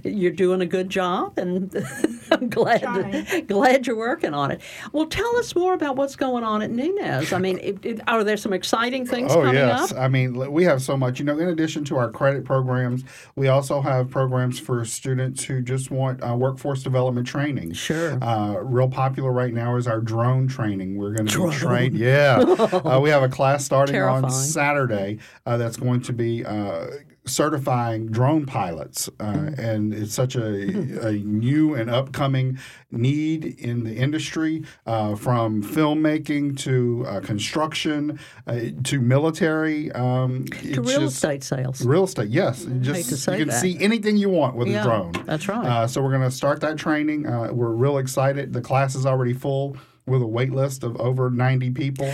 you're 0.03 0.31
doing 0.31 0.61
a 0.61 0.65
good 0.65 0.89
job, 0.89 1.37
and 1.37 1.73
I'm 2.31 2.49
glad 2.49 2.81
Trying. 2.81 3.45
glad 3.45 3.87
you're 3.87 3.95
working 3.95 4.33
on 4.33 4.51
it. 4.51 4.61
Well, 4.91 5.05
tell 5.07 5.37
us 5.37 5.55
more 5.55 5.73
about 5.73 5.95
what's 5.95 6.15
going 6.15 6.43
on 6.43 6.61
at 6.61 6.71
Nunez. 6.71 7.33
I 7.33 7.39
mean, 7.39 7.59
it, 7.59 7.85
it, 7.85 8.01
are 8.07 8.23
there 8.23 8.37
some 8.37 8.53
exciting 8.53 9.05
things 9.05 9.31
Oh 9.31 9.41
coming 9.41 9.55
yes, 9.55 9.91
up? 9.91 9.97
I 9.97 10.07
mean 10.07 10.51
we 10.51 10.63
have 10.63 10.81
so 10.81 10.97
much. 10.97 11.19
You 11.19 11.25
know, 11.25 11.37
in 11.37 11.49
addition 11.49 11.83
to 11.85 11.97
our 11.97 12.09
credit 12.09 12.45
programs, 12.45 13.03
we 13.35 13.47
also 13.47 13.81
have 13.81 14.09
programs 14.09 14.59
for 14.59 14.83
students 14.85 15.43
who 15.43 15.61
just 15.61 15.91
want 15.91 16.23
uh, 16.23 16.35
workforce 16.35 16.83
development 16.83 17.27
training. 17.27 17.73
Sure. 17.73 18.23
Uh, 18.23 18.53
real 18.59 18.89
popular 18.89 19.31
right 19.31 19.53
now 19.53 19.75
is 19.75 19.87
our 19.87 20.01
drone 20.01 20.47
training. 20.47 20.97
We're 20.97 21.13
going 21.13 21.27
to 21.27 21.33
Drone. 21.33 21.49
be 21.49 21.55
trained. 21.55 21.95
Yeah, 21.97 22.37
uh, 22.85 22.99
we 23.01 23.09
have 23.09 23.23
a 23.23 23.29
class 23.29 23.65
starting 23.65 24.01
on 24.01 24.29
Saturday 24.29 25.19
uh, 25.45 25.57
that's 25.57 25.77
going 25.77 26.01
to 26.01 26.13
be. 26.13 26.44
Uh, 26.45 26.87
certifying 27.27 28.05
drone 28.11 28.45
pilots 28.45 29.09
uh, 29.19 29.23
Mm-hmm. 29.33 29.59
and 29.59 29.93
it's 29.95 30.13
such 30.13 30.35
a, 30.35 31.07
a 31.07 31.13
new 31.13 31.73
and 31.73 31.89
upcoming 31.89 32.59
need 32.91 33.45
in 33.45 33.83
the 33.83 33.95
industry 33.95 34.63
uh, 34.85 35.15
from 35.15 35.63
filmmaking 35.63 36.55
to 36.59 37.03
uh, 37.07 37.19
construction 37.21 38.19
uh, 38.45 38.59
to 38.83 39.01
military 39.01 39.91
um, 39.93 40.45
to 40.45 40.81
real 40.81 40.99
just- 41.01 41.15
estate 41.15 41.43
sales. 41.43 41.83
Real 41.83 42.03
estate, 42.03 42.29
yes. 42.29 42.63
Just 42.81 43.27
you 43.27 43.37
can 43.37 43.47
that. 43.47 43.59
see 43.59 43.75
anything 43.79 44.17
you 44.17 44.29
want 44.29 44.55
with 44.55 44.67
Yeah, 44.67 44.81
a 44.81 44.83
drone. 44.83 45.11
that's 45.25 45.47
right. 45.47 45.65
Uh, 45.65 45.87
so 45.87 46.03
we're 46.03 46.11
going 46.11 46.29
to 46.29 46.35
start 46.35 46.61
that 46.61 46.77
training. 46.77 47.25
Uh, 47.25 47.49
we're 47.51 47.71
real 47.71 47.97
excited. 47.97 48.53
The 48.53 48.61
class 48.61 48.93
is 48.93 49.07
already 49.07 49.33
full 49.33 49.77
with 50.07 50.21
a 50.21 50.27
wait 50.27 50.51
list 50.51 50.83
of 50.83 50.95
over 51.01 51.31
90 51.31 51.71
people. 51.71 52.11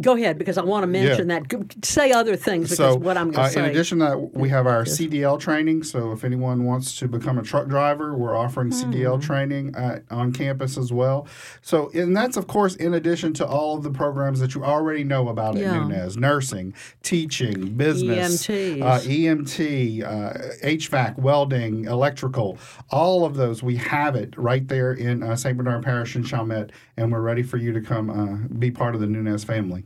Go 0.00 0.16
ahead, 0.16 0.38
because 0.38 0.58
I 0.58 0.62
want 0.64 0.82
to 0.82 0.86
mention 0.88 1.28
that. 1.28 1.44
Say 1.84 2.10
other 2.10 2.34
things 2.34 2.70
because 2.70 2.76
So, 2.78 2.96
what 2.96 3.16
I'm 3.16 3.30
going 3.30 3.44
uh, 3.44 3.48
to 3.48 3.54
say. 3.54 3.60
in 3.60 3.66
addition 3.66 3.98
to 4.00 4.04
that, 4.06 4.34
we 4.34 4.48
have 4.48 4.66
our 4.66 4.84
CDL 4.84 5.38
training. 5.38 5.84
So, 5.84 6.10
if 6.10 6.24
anyone 6.24 6.64
wants 6.64 6.98
to 6.98 7.06
become 7.06 7.38
a 7.38 7.42
truck 7.42 7.68
driver, 7.68 8.16
we're 8.16 8.36
offering 8.36 8.70
Hmm. 8.72 8.92
CDL 8.92 9.22
training 9.22 9.74
uh, 9.76 10.00
on 10.10 10.32
campus 10.32 10.76
as 10.76 10.92
well. 10.92 11.28
So, 11.62 11.90
and 11.94 12.16
that's 12.16 12.36
of 12.36 12.46
course 12.48 12.74
in 12.76 12.94
addition 12.94 13.34
to 13.34 13.46
all 13.46 13.76
of 13.76 13.84
the 13.84 13.90
programs 13.90 14.40
that 14.40 14.54
you 14.56 14.64
already 14.64 15.04
know 15.04 15.28
about 15.28 15.54
at 15.56 15.62
Yeah. 15.62 15.78
Nunez: 15.86 16.16
nursing, 16.16 16.74
teaching, 17.04 17.74
business, 17.76 18.46
EMTs. 18.48 18.82
uh, 18.82 19.00
EMT, 19.00 20.02
uh, 20.02 20.66
HVAC, 20.66 21.18
welding, 21.18 21.84
electrical. 21.84 22.58
All 22.90 23.24
of 23.24 23.34
those 23.36 23.62
we 23.62 23.76
have 23.76 24.16
it 24.16 24.34
right 24.36 24.66
there 24.66 24.92
in 24.92 25.22
uh, 25.22 25.36
St. 25.36 25.56
Bernard 25.56 25.84
Parish 25.84 26.16
in 26.16 26.24
Chalmette, 26.24 26.70
and 26.96 27.10
we're 27.10 27.20
ready 27.20 27.42
for 27.42 27.56
you 27.56 27.72
to 27.72 27.80
come 27.80 28.10
uh, 28.10 28.48
be 28.58 28.70
part 28.70 28.94
of 28.94 29.00
the 29.00 29.06
Nunez 29.06 29.44
family. 29.44 29.84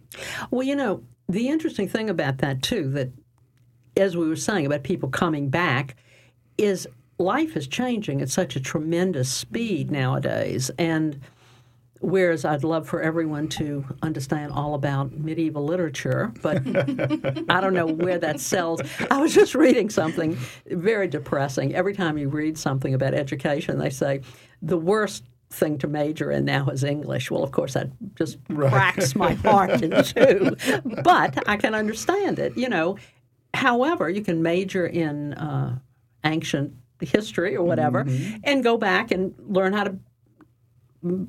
Well, 0.50 0.62
you 0.62 0.76
know, 0.76 1.02
the 1.28 1.48
interesting 1.48 1.88
thing 1.88 2.10
about 2.10 2.38
that, 2.38 2.62
too, 2.62 2.90
that 2.90 3.10
as 3.96 4.16
we 4.16 4.28
were 4.28 4.36
saying 4.36 4.66
about 4.66 4.82
people 4.82 5.08
coming 5.08 5.48
back, 5.48 5.96
is 6.58 6.86
life 7.18 7.56
is 7.56 7.66
changing 7.66 8.20
at 8.20 8.28
such 8.28 8.56
a 8.56 8.60
tremendous 8.60 9.30
speed 9.30 9.90
nowadays. 9.90 10.70
And 10.78 11.20
whereas 12.00 12.44
I'd 12.44 12.64
love 12.64 12.88
for 12.88 13.00
everyone 13.00 13.48
to 13.50 13.84
understand 14.02 14.52
all 14.52 14.74
about 14.74 15.12
medieval 15.12 15.64
literature, 15.64 16.32
but 16.42 16.56
I 17.48 17.60
don't 17.60 17.74
know 17.74 17.86
where 17.86 18.18
that 18.18 18.40
sells. 18.40 18.80
I 19.10 19.20
was 19.20 19.34
just 19.34 19.54
reading 19.54 19.90
something 19.90 20.36
very 20.66 21.08
depressing. 21.08 21.74
Every 21.74 21.94
time 21.94 22.18
you 22.18 22.28
read 22.28 22.58
something 22.58 22.94
about 22.94 23.14
education, 23.14 23.78
they 23.78 23.90
say 23.90 24.20
the 24.60 24.78
worst 24.78 25.24
thing 25.54 25.78
to 25.78 25.87
major 25.87 26.30
in 26.30 26.44
now 26.44 26.68
is 26.68 26.84
English. 26.84 27.30
Well, 27.30 27.42
of 27.42 27.52
course, 27.52 27.75
that 27.75 27.88
just 28.14 28.38
cracks 28.54 29.14
my 29.14 29.34
heart 29.34 29.82
in 29.82 30.02
two. 30.04 30.56
But 31.02 31.49
I 31.49 31.56
can 31.56 31.75
understand 31.75 32.38
it, 32.38 32.56
you 32.56 32.68
know. 32.68 32.99
However, 33.54 34.11
you 34.11 34.23
can 34.23 34.42
major 34.42 34.87
in 34.87 35.34
uh, 35.34 35.78
ancient 36.25 36.75
history 37.00 37.56
or 37.56 37.62
whatever 37.62 38.06
and 38.44 38.62
go 38.62 38.76
back 38.76 39.11
and 39.11 39.34
learn 39.46 39.73
how 39.73 39.84
to 39.84 39.96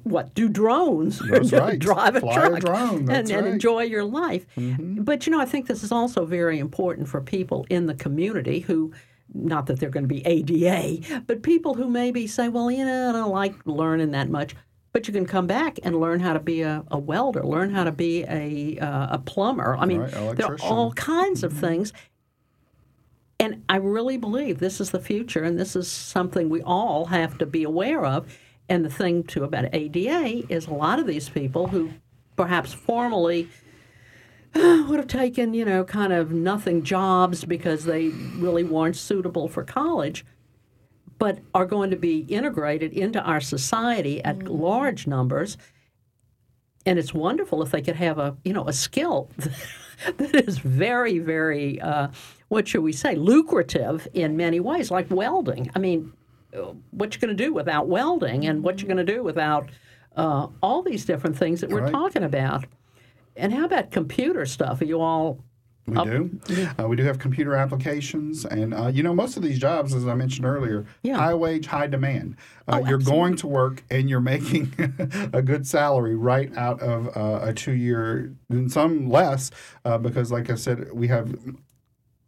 what 0.04 0.34
do 0.34 0.48
drones 0.48 1.22
right. 1.30 1.78
drive 1.80 2.16
a 2.16 2.22
Fly 2.22 2.32
a 2.32 2.36
truck 2.36 2.60
drone, 2.62 2.96
and, 3.00 3.08
that's 3.10 3.30
and 3.30 3.38
right. 3.38 3.46
Mm-hmm. 3.46 3.54
enjoy 3.54 3.84
your 3.84 4.06
life 4.06 4.46
but 4.56 5.26
you 5.26 5.34
know 5.34 5.42
i 5.42 5.46
think 5.46 5.68
this 5.68 5.84
is 5.84 5.92
also 5.92 6.26
very 6.26 6.60
important 6.60 7.10
for 7.10 7.20
people 7.20 7.66
in 7.70 7.86
the 7.86 7.94
community 7.94 8.62
who 8.62 8.94
not 9.34 9.66
that 9.66 9.80
they're 9.80 9.90
going 9.90 10.08
to 10.08 10.14
be 10.14 10.26
ada 10.26 11.22
but 11.28 11.44
people 11.44 11.74
who 11.74 11.90
maybe 11.90 12.28
say 12.28 12.48
well 12.48 12.70
you 12.70 12.86
know 12.86 13.10
i 13.10 13.12
don't 13.12 13.32
like 13.32 13.54
learning 13.66 14.12
that 14.12 14.30
much 14.30 14.56
but 14.96 15.10
you 15.10 15.14
can 15.14 15.26
come 15.26 15.46
back 15.46 15.78
and 15.84 16.00
learn 16.00 16.22
how 16.22 16.32
to 16.32 16.40
be 16.40 16.62
a, 16.62 16.82
a 16.90 16.98
welder 16.98 17.44
learn 17.44 17.70
how 17.70 17.84
to 17.84 17.92
be 17.92 18.24
a, 18.30 18.80
uh, 18.80 19.16
a 19.16 19.20
plumber. 19.20 19.76
I 19.76 19.86
mean 19.86 20.00
Right, 20.00 20.38
there 20.38 20.54
are 20.54 20.58
all 20.62 20.94
kinds 20.94 21.44
of 21.44 21.52
things. 21.52 21.92
And 23.38 23.64
I 23.68 23.76
really 23.76 24.16
believe 24.16 24.60
this 24.60 24.80
is 24.80 24.92
the 24.92 25.00
future, 25.02 25.44
and 25.44 25.60
this 25.60 25.76
is 25.76 25.92
something 25.92 26.48
we 26.48 26.62
all 26.62 27.06
have 27.08 27.38
to 27.40 27.46
be 27.46 27.64
aware 27.64 28.06
of. 28.06 28.34
And 28.70 28.86
the 28.86 28.90
thing, 28.90 29.24
too, 29.24 29.44
about 29.44 29.66
ADA 29.74 30.44
is 30.48 30.68
a 30.68 30.74
lot 30.74 31.00
of 31.00 31.08
these 31.08 31.28
people 31.28 31.68
who 31.68 31.92
perhaps 32.38 32.74
formerly 32.74 33.50
would 34.88 35.00
have 35.00 35.08
taken, 35.08 35.54
you 35.54 35.66
know, 35.66 35.84
kind 35.84 36.14
of 36.14 36.32
nothing 36.32 36.84
jobs 36.84 37.44
because 37.44 37.84
they 37.86 38.08
really 38.38 38.64
weren't 38.64 38.96
suitable 38.96 39.48
for 39.48 39.64
college, 39.64 40.26
but 41.20 41.40
are 41.54 41.66
going 41.66 41.90
to 41.90 41.98
be 41.98 42.20
integrated 42.30 42.94
into 42.94 43.22
our 43.22 43.42
society 43.42 44.24
at 44.24 44.44
large 44.44 45.08
numbers. 45.08 45.58
And 46.86 46.98
it's 47.00 47.14
wonderful 47.14 47.62
if 47.64 47.72
they 47.72 47.82
could 47.82 47.96
have 47.96 48.18
a, 48.18 48.38
you 48.44 48.54
know, 48.54 48.68
a 48.68 48.74
skill 48.74 49.30
that 50.18 50.36
is 50.48 50.60
very, 50.60 51.20
very, 51.20 51.82
uh, 51.82 52.10
what 52.48 52.68
should 52.68 52.84
we 52.84 52.94
say, 52.94 53.16
lucrative 53.16 54.08
in 54.14 54.38
many 54.38 54.60
ways, 54.60 54.92
like 54.92 55.08
welding. 55.10 55.70
I 55.76 55.80
mean, 55.80 56.14
uh, 56.56 56.74
what 56.92 57.14
you're 57.14 57.20
going 57.22 57.36
to 57.36 57.44
do 57.44 57.54
without 57.54 57.88
welding, 57.88 58.46
and 58.46 58.64
what 58.64 58.80
you're 58.82 58.88
going 58.88 59.06
to 59.06 59.14
do 59.14 59.24
without 59.24 59.68
uh, 60.16 60.48
all 60.62 60.82
these 60.84 61.04
different 61.06 61.38
things 61.38 61.60
that 61.62 61.70
we're 61.70 61.82
Right. 61.82 61.92
talking 61.92 62.24
about. 62.24 62.66
And 63.36 63.54
how 63.54 63.66
about 63.66 63.92
computer 63.92 64.46
stuff? 64.46 64.82
Are 64.82 64.86
you 64.86 65.02
all 65.02 65.40
We 65.88 65.96
do. 66.04 66.40
Uh, 66.80 66.88
we 66.88 66.96
do 66.96 67.04
have 67.04 67.20
computer 67.20 67.54
applications, 67.56 68.44
and 68.46 68.74
uh, 68.74 68.88
you 68.88 69.04
know 69.04 69.14
most 69.14 69.38
of 69.38 69.44
these 69.44 69.60
jobs, 69.60 69.94
as 69.94 70.08
I 70.08 70.16
mentioned 70.16 70.46
earlier, 70.46 70.86
Yeah. 71.04 71.18
high 71.18 71.34
wage, 71.36 71.68
high 71.68 71.88
demand. 71.88 72.38
Uh, 72.68 72.82
Oh, 72.84 72.90
you're 72.90 72.98
going 72.98 73.36
to 73.38 73.48
work, 73.48 73.84
and 73.92 74.10
you're 74.10 74.20
making 74.22 74.74
a 75.34 75.42
good 75.44 75.68
salary 75.68 76.16
right 76.16 76.56
out 76.58 76.80
of 76.82 77.16
uh, 77.16 77.46
a 77.50 77.54
two 77.54 77.74
year, 77.74 78.34
and 78.50 78.72
some 78.72 79.10
less, 79.10 79.52
uh, 79.84 79.98
because 80.00 80.32
like 80.32 80.50
I 80.50 80.56
said, 80.56 80.92
we 80.92 81.08
have 81.10 81.36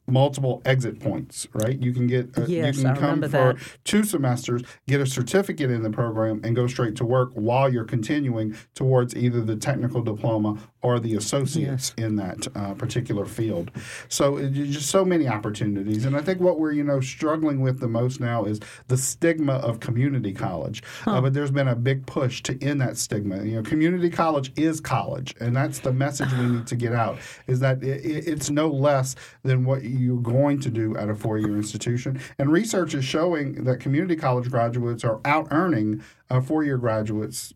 multiple 0.08 0.62
exit 0.66 1.00
points. 1.00 1.48
Right, 1.54 1.78
you 1.80 1.94
can 1.94 2.08
get 2.08 2.38
uh, 2.38 2.46
Yes, 2.48 2.78
you 2.78 2.84
can 2.84 2.92
I 2.92 3.00
come 3.00 3.22
for 3.22 3.28
that. 3.28 3.58
two 3.84 4.04
semesters, 4.04 4.64
get 4.88 5.02
a 5.02 5.06
certificate 5.06 5.70
in 5.72 5.84
the 5.84 5.90
program, 5.90 6.42
and 6.44 6.56
go 6.56 6.68
straight 6.68 6.96
to 6.98 7.06
work 7.06 7.32
while 7.34 7.72
you're 7.72 7.84
continuing 7.86 8.56
towards 8.76 9.16
either 9.16 9.42
the 9.42 9.56
technical 9.56 10.02
diploma 10.02 10.58
or 10.82 11.00
the 11.00 11.16
associates 11.16 11.94
in 11.98 12.16
that 12.16 12.48
uh, 12.56 12.74
particular 12.76 13.26
field. 13.26 13.72
So 14.08 14.38
it, 14.38 14.54
there's 14.54 14.74
just 14.76 14.90
so 14.90 15.04
many 15.04 15.28
opportunities, 15.28 16.06
and 16.06 16.16
I 16.16 16.22
think 16.22 16.40
what 16.40 16.60
we're 16.60 16.72
you 16.72 16.84
know 16.84 17.02
struggling 17.02 17.60
with 17.62 17.80
the 17.80 17.88
most 17.88 18.20
now 18.20 18.46
is 18.46 18.60
the 18.88 18.98
stigma 18.98 19.54
of 19.56 19.80
community 19.80 20.34
college. 20.34 20.82
Uh, 21.06 21.20
but 21.20 21.34
there's 21.34 21.52
been 21.52 21.68
a 21.68 21.76
big 21.76 22.06
push 22.06 22.42
to 22.44 22.62
end 22.64 22.80
that 22.82 22.98
stigma. 22.98 23.44
You 23.44 23.56
know, 23.58 23.64
community 23.64 24.10
college 24.10 24.54
is 24.56 24.80
college, 24.80 25.36
and 25.42 25.56
that's 25.56 25.80
the 25.80 25.92
message 25.92 26.32
we 26.34 26.46
need 26.46 26.68
to 26.68 26.76
get 26.76 26.94
out: 26.94 27.18
is 27.48 27.60
that 27.60 27.84
it, 27.84 28.06
it- 28.06 28.28
it's 28.28 28.50
no 28.50 28.68
less 28.70 29.16
than 29.44 29.64
what 29.66 29.84
you're 29.98 30.22
going 30.22 30.60
to 30.62 30.70
do 30.70 30.96
at 30.98 31.10
a 31.10 31.16
four-year 31.16 31.56
institution. 31.56 32.20
And 32.40 32.52
research 32.52 32.94
is 32.94 33.06
showing 33.06 33.64
that 33.66 33.80
community 33.80 34.16
college 34.16 34.50
graduates 34.50 35.04
are 35.04 35.20
out 35.26 35.48
earning 35.52 36.04
uh, 36.30 36.42
four-year 36.42 36.78
graduates 36.78 37.54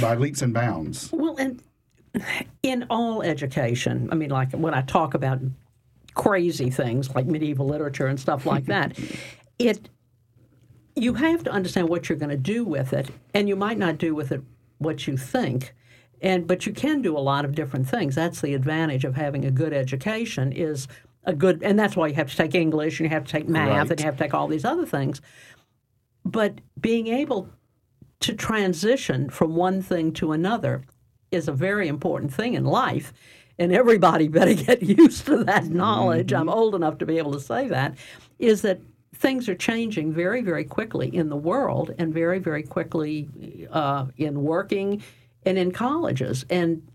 by 0.00 0.14
leaps 0.14 0.42
and 0.42 0.54
bounds. 0.54 1.10
Well, 1.12 1.36
and 1.36 1.62
in 2.62 2.86
all 2.90 3.22
education, 3.22 4.08
I 4.10 4.14
mean, 4.14 4.30
like 4.30 4.52
when 4.52 4.74
I 4.74 4.82
talk 4.82 5.14
about 5.14 5.40
crazy 6.14 6.70
things 6.70 7.14
like 7.14 7.26
medieval 7.26 7.66
literature 7.66 8.06
and 8.06 8.18
stuff 8.18 8.46
like 8.46 8.66
that, 8.66 8.98
it 9.58 9.88
you 10.96 11.14
have 11.14 11.44
to 11.44 11.50
understand 11.50 11.88
what 11.88 12.08
you're 12.08 12.18
going 12.18 12.30
to 12.30 12.36
do 12.36 12.64
with 12.64 12.92
it, 12.92 13.08
and 13.32 13.48
you 13.48 13.56
might 13.56 13.78
not 13.78 13.96
do 13.96 14.14
with 14.14 14.32
it 14.32 14.42
what 14.78 15.06
you 15.06 15.16
think. 15.16 15.74
And 16.20 16.46
but 16.46 16.66
you 16.66 16.72
can 16.72 17.00
do 17.00 17.16
a 17.16 17.20
lot 17.20 17.44
of 17.44 17.54
different 17.54 17.88
things. 17.88 18.14
That's 18.14 18.40
the 18.40 18.54
advantage 18.54 19.04
of 19.04 19.14
having 19.14 19.44
a 19.44 19.50
good 19.50 19.72
education 19.72 20.52
is 20.52 20.86
a 21.24 21.34
good, 21.34 21.62
and 21.62 21.78
that's 21.78 21.96
why 21.96 22.06
you 22.08 22.14
have 22.14 22.30
to 22.30 22.36
take 22.36 22.54
English 22.54 23.00
and 23.00 23.08
you 23.08 23.14
have 23.14 23.24
to 23.24 23.32
take 23.32 23.48
math 23.48 23.68
Right. 23.68 23.90
and 23.90 24.00
you 24.00 24.06
have 24.06 24.16
to 24.16 24.22
take 24.24 24.34
all 24.34 24.48
these 24.48 24.64
other 24.64 24.86
things. 24.86 25.20
But 26.24 26.60
being 26.80 27.08
able 27.08 27.48
to 28.20 28.34
transition 28.34 29.30
from 29.30 29.54
one 29.54 29.82
thing 29.82 30.12
to 30.14 30.32
another 30.32 30.82
is 31.30 31.48
a 31.48 31.52
very 31.52 31.88
important 31.88 32.32
thing 32.32 32.54
in 32.54 32.64
life. 32.64 33.12
And 33.58 33.72
everybody 33.72 34.28
better 34.38 34.54
get 34.54 34.82
used 34.82 35.26
to 35.26 35.44
that 35.44 35.66
knowledge. 35.66 36.32
I'm 36.32 36.48
old 36.48 36.74
enough 36.74 36.98
to 36.98 37.06
be 37.06 37.18
able 37.18 37.32
to 37.32 37.40
say 37.40 37.68
that. 37.68 37.96
Is 38.38 38.62
that 38.62 38.80
things 39.14 39.48
are 39.48 39.54
changing 39.54 40.12
very, 40.12 40.40
very 40.40 40.64
quickly 40.64 41.14
in 41.14 41.28
the 41.28 41.36
world 41.36 41.92
and 41.98 42.12
very, 42.14 42.38
very 42.38 42.62
quickly 42.62 43.28
uh, 43.70 44.06
in 44.16 44.42
working 44.42 45.02
and 45.44 45.58
in 45.58 45.72
colleges. 45.72 46.46
And 46.48 46.86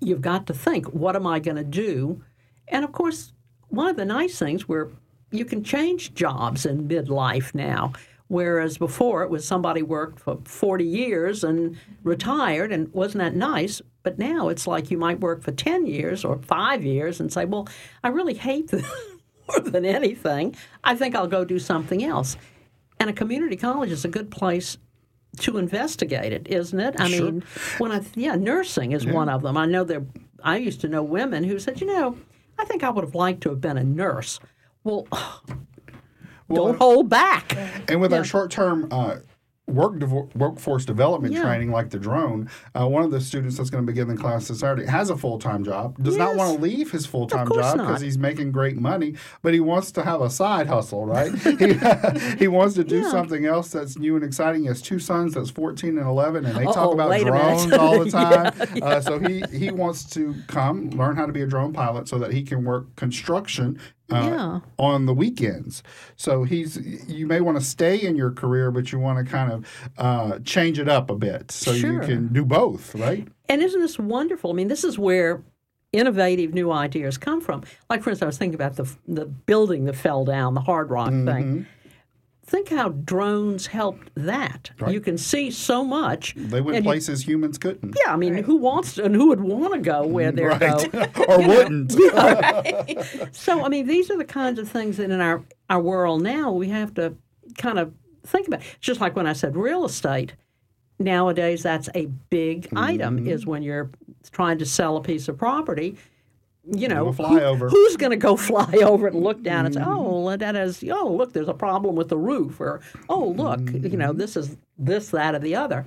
you've 0.00 0.20
got 0.20 0.46
to 0.48 0.54
think, 0.54 0.86
what 0.86 1.16
am 1.16 1.26
I 1.26 1.38
going 1.38 1.56
to 1.56 1.64
do? 1.64 2.22
And 2.68 2.84
of 2.84 2.92
course, 2.92 3.32
one 3.68 3.88
of 3.88 3.96
the 3.96 4.04
nice 4.04 4.38
things 4.38 4.68
where 4.68 4.88
you 5.30 5.44
can 5.44 5.62
change 5.64 6.14
jobs 6.14 6.66
in 6.66 6.88
midlife 6.88 7.54
now. 7.54 7.92
Whereas 8.28 8.76
before 8.76 9.22
it 9.22 9.30
was 9.30 9.46
somebody 9.46 9.82
worked 9.82 10.18
for 10.18 10.38
40 10.44 10.84
years 10.84 11.44
and 11.44 11.76
retired, 12.02 12.72
and 12.72 12.92
wasn't 12.92 13.22
that 13.22 13.36
nice? 13.36 13.80
But 14.02 14.18
now 14.18 14.48
it's 14.48 14.66
like 14.66 14.90
you 14.90 14.98
might 14.98 15.20
work 15.20 15.42
for 15.42 15.52
10 15.52 15.86
years 15.86 16.24
or 16.24 16.36
five 16.38 16.82
years 16.84 17.20
and 17.20 17.32
say, 17.32 17.44
well, 17.44 17.68
I 18.02 18.08
really 18.08 18.34
hate 18.34 18.68
this 18.68 18.84
more 19.48 19.60
than 19.60 19.84
anything. 19.84 20.56
I 20.82 20.96
think 20.96 21.14
I'll 21.14 21.28
go 21.28 21.44
do 21.44 21.60
something 21.60 22.02
else. 22.02 22.36
And 22.98 23.08
a 23.08 23.12
community 23.12 23.56
college 23.56 23.90
is 23.92 24.04
a 24.04 24.08
good 24.08 24.30
place 24.32 24.76
to 25.40 25.58
investigate 25.58 26.32
it, 26.32 26.48
isn't 26.48 26.80
it? 26.80 26.96
I 26.98 27.08
Sure. 27.08 27.24
mean, 27.26 27.44
when 27.78 27.92
I 27.92 28.00
yeah, 28.16 28.34
nursing 28.34 28.90
is 28.92 29.06
one 29.06 29.28
of 29.28 29.42
them. 29.42 29.56
I 29.56 29.66
know 29.66 29.84
there. 29.84 30.04
I 30.42 30.56
used 30.56 30.80
to 30.80 30.88
know 30.88 31.02
women 31.02 31.44
who 31.44 31.58
said, 31.60 31.80
you 31.80 31.86
know, 31.86 32.16
I 32.58 32.64
think 32.64 32.82
I 32.82 32.90
would 32.90 33.04
have 33.04 33.14
liked 33.14 33.42
to 33.42 33.50
have 33.50 33.60
been 33.60 33.76
a 33.78 33.84
nurse. 33.84 34.40
Well, 34.84 35.06
don't 36.52 36.78
hold 36.78 37.08
back. 37.08 37.56
And 37.88 38.00
with 38.00 38.12
our 38.12 38.24
short 38.24 38.50
term 38.50 38.88
uh, 38.90 39.16
work 39.66 39.94
devo- 39.94 40.34
workforce 40.36 40.84
development 40.84 41.34
Yeah. 41.34 41.42
training, 41.42 41.72
like 41.72 41.90
the 41.90 41.98
drone, 41.98 42.48
uh, 42.74 42.86
one 42.86 43.02
of 43.02 43.10
the 43.10 43.20
students 43.20 43.56
that's 43.56 43.68
going 43.68 43.84
to 43.84 43.92
begin 43.92 44.06
the 44.06 44.16
class 44.16 44.46
this 44.46 44.60
Saturday 44.60 44.86
has 44.86 45.10
a 45.10 45.16
full 45.16 45.38
time 45.40 45.64
job, 45.64 45.96
does 46.02 46.16
not 46.16 46.36
want 46.36 46.54
to 46.56 46.62
leave 46.62 46.92
his 46.92 47.04
full 47.04 47.26
time 47.26 47.48
job 47.52 47.78
because 47.78 48.00
he's 48.00 48.16
making 48.16 48.52
great 48.52 48.76
money, 48.76 49.14
but 49.42 49.52
he 49.54 49.60
wants 49.60 49.90
to 49.92 50.02
have 50.02 50.20
a 50.20 50.30
side 50.30 50.68
hustle, 50.68 51.04
right? 51.04 51.34
he, 51.38 51.74
he 52.38 52.46
wants 52.48 52.74
to 52.76 52.84
do 52.84 53.00
Yeah. 53.00 53.10
something 53.10 53.44
else 53.44 53.70
that's 53.70 53.98
new 53.98 54.14
and 54.14 54.24
exciting. 54.24 54.62
He 54.62 54.68
has 54.68 54.80
two 54.80 55.00
sons 55.00 55.34
that's 55.34 55.50
14 55.50 55.98
and 55.98 56.06
11, 56.06 56.44
and 56.46 56.56
they 56.56 56.64
Uh-oh, 56.64 56.72
talk 56.72 56.94
about 56.94 57.08
wait 57.10 57.22
a 57.26 57.32
minute. 57.32 57.68
drones 57.68 57.72
all 57.72 57.98
the 57.98 58.10
Yeah, 58.10 58.50
time. 58.50 58.82
Uh, 58.82 59.00
so 59.00 59.18
he, 59.18 59.42
he 59.52 59.70
wants 59.72 60.04
to 60.10 60.34
come 60.46 60.90
learn 60.90 61.16
how 61.16 61.26
to 61.26 61.32
be 61.32 61.42
a 61.42 61.46
drone 61.46 61.72
pilot 61.72 62.06
so 62.08 62.18
that 62.18 62.32
he 62.32 62.42
can 62.44 62.64
work 62.64 62.94
construction 62.94 63.80
uh, 64.12 64.16
Yeah. 64.16 64.60
on 64.78 65.06
the 65.06 65.14
weekends. 65.14 65.82
So 66.16 66.44
he's 66.44 66.76
you 67.08 67.26
may 67.26 67.40
want 67.40 67.58
to 67.58 67.64
stay 67.64 68.00
in 68.00 68.16
your 68.16 68.30
career, 68.30 68.70
but 68.70 68.92
you 68.92 68.98
want 68.98 69.24
to 69.24 69.30
kind 69.30 69.52
of 69.52 69.66
uh, 69.98 70.38
change 70.44 70.78
it 70.78 70.88
up 70.88 71.10
a 71.10 71.16
bit 71.16 71.50
so 71.50 71.72
Sure. 71.72 71.92
you 71.94 72.00
can 72.00 72.32
do 72.32 72.44
both, 72.44 72.94
right? 72.94 73.26
And 73.48 73.62
isn't 73.62 73.80
this 73.80 73.98
wonderful? 73.98 74.50
I 74.50 74.54
mean, 74.54 74.68
this 74.68 74.84
is 74.84 74.98
where 74.98 75.42
innovative 75.92 76.52
new 76.52 76.70
ideas 76.72 77.16
come 77.16 77.40
from. 77.40 77.62
Like, 77.88 78.02
for 78.02 78.10
instance, 78.10 78.24
I 78.24 78.26
was 78.26 78.38
thinking 78.38 78.54
about 78.56 78.76
the 78.76 78.92
the 79.08 79.26
building 79.26 79.84
that 79.86 79.96
fell 79.96 80.24
down, 80.24 80.54
the 80.54 80.60
Hard 80.60 80.90
Rock 80.90 81.10
Mm-hmm. 81.10 81.26
thing. 81.26 81.66
Think 82.46 82.68
how 82.68 82.90
drones 82.90 83.66
helped 83.66 84.10
that. 84.14 84.70
Right. 84.78 84.92
You 84.92 85.00
can 85.00 85.18
see 85.18 85.50
so 85.50 85.82
much. 85.82 86.34
They 86.36 86.60
went 86.60 86.76
And 86.76 86.84
you- 86.84 86.90
places 86.90 87.26
humans 87.26 87.58
couldn't. 87.58 87.96
Yeah, 88.04 88.12
I 88.12 88.16
mean, 88.16 88.34
who 88.34 88.56
wants 88.56 88.94
to, 88.94 89.04
and 89.04 89.16
who 89.16 89.28
would 89.28 89.40
want 89.40 89.74
to 89.74 89.80
go 89.80 90.06
where 90.06 90.30
they're 90.30 90.50
Right. 90.50 90.92
go? 90.92 91.06
or 91.28 91.38
wouldn't. 91.46 91.94
So, 93.32 93.64
I 93.64 93.68
mean, 93.68 93.86
these 93.86 94.10
are 94.10 94.16
the 94.16 94.24
kinds 94.24 94.58
of 94.58 94.68
things 94.68 94.96
that 94.98 95.10
in 95.10 95.20
our, 95.20 95.42
our 95.68 95.80
world 95.80 96.22
now 96.22 96.52
we 96.52 96.68
have 96.68 96.94
to 96.94 97.16
kind 97.58 97.78
of 97.78 97.92
think 98.24 98.46
about. 98.46 98.60
Just 98.80 99.00
like 99.00 99.16
when 99.16 99.26
I 99.26 99.32
said 99.32 99.56
real 99.56 99.84
estate, 99.84 100.34
nowadays 100.98 101.62
that's 101.62 101.88
a 101.94 102.06
big 102.30 102.68
item, 102.76 103.18
mm-hmm. 103.18 103.28
is 103.28 103.46
when 103.46 103.62
you're 103.62 103.90
trying 104.30 104.58
to 104.58 104.66
sell 104.66 104.96
a 104.96 105.02
piece 105.02 105.28
of 105.28 105.36
property. 105.36 105.96
You 106.68 106.88
know, 106.88 107.12
flyover. 107.12 107.70
who's 107.70 107.96
going 107.96 108.10
to 108.10 108.16
go 108.16 108.36
fly 108.48 108.72
over 108.82 109.06
and 109.06 109.22
look 109.22 109.42
down 109.42 109.66
and 109.66 109.74
say, 109.74 109.80
mm-hmm. 109.80 109.90
"Oh, 109.90 110.36
that 110.36 110.56
is, 110.56 110.84
oh, 110.90 111.12
look, 111.12 111.32
there's 111.32 111.48
a 111.48 111.54
problem 111.54 111.94
with 111.94 112.08
the 112.08 112.18
roof," 112.18 112.60
or 112.60 112.80
"Oh, 113.08 113.28
look, 113.28 113.60
you 113.70 113.96
know, 113.96 114.10
mm-hmm. 114.10 114.18
this 114.18 114.36
is 114.36 114.56
this, 114.76 115.10
that, 115.10 115.34
or 115.34 115.38
the 115.38 115.54
other." 115.54 115.86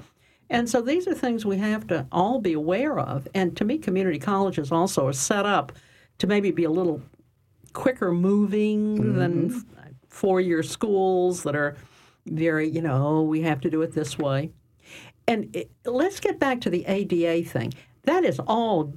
And 0.49 0.69
so 0.69 0.81
these 0.81 1.07
are 1.07 1.13
things 1.13 1.45
we 1.45 1.57
have 1.57 1.85
to 1.87 2.07
all 2.11 2.39
be 2.39 2.53
aware 2.53 2.97
of. 2.97 3.27
And 3.35 3.55
to 3.57 3.65
me, 3.65 3.77
community 3.77 4.17
colleges 4.17 4.71
also 4.71 5.07
are 5.07 5.13
set 5.13 5.45
up 5.45 5.73
to 6.17 6.27
maybe 6.27 6.51
be 6.51 6.63
a 6.63 6.71
little 6.71 7.01
quicker 7.73 8.11
moving 8.11 9.15
than 9.15 9.49
mm-hmm. 9.49 9.57
f- 9.57 9.93
four-year 10.09 10.63
schools 10.63 11.43
that 11.43 11.55
are 11.55 11.77
very, 12.25 12.67
you 12.67 12.81
know, 12.81 13.07
oh, 13.07 13.21
we 13.21 13.41
have 13.41 13.61
to 13.61 13.69
do 13.69 13.81
it 13.81 13.93
this 13.93 14.17
way. 14.17 14.51
And 15.27 15.55
it, 15.55 15.69
let's 15.85 16.19
get 16.19 16.39
back 16.39 16.61
to 16.61 16.69
the 16.69 16.85
ADA 16.85 17.47
thing. 17.47 17.73
That 18.03 18.23
is 18.23 18.39
all 18.39 18.93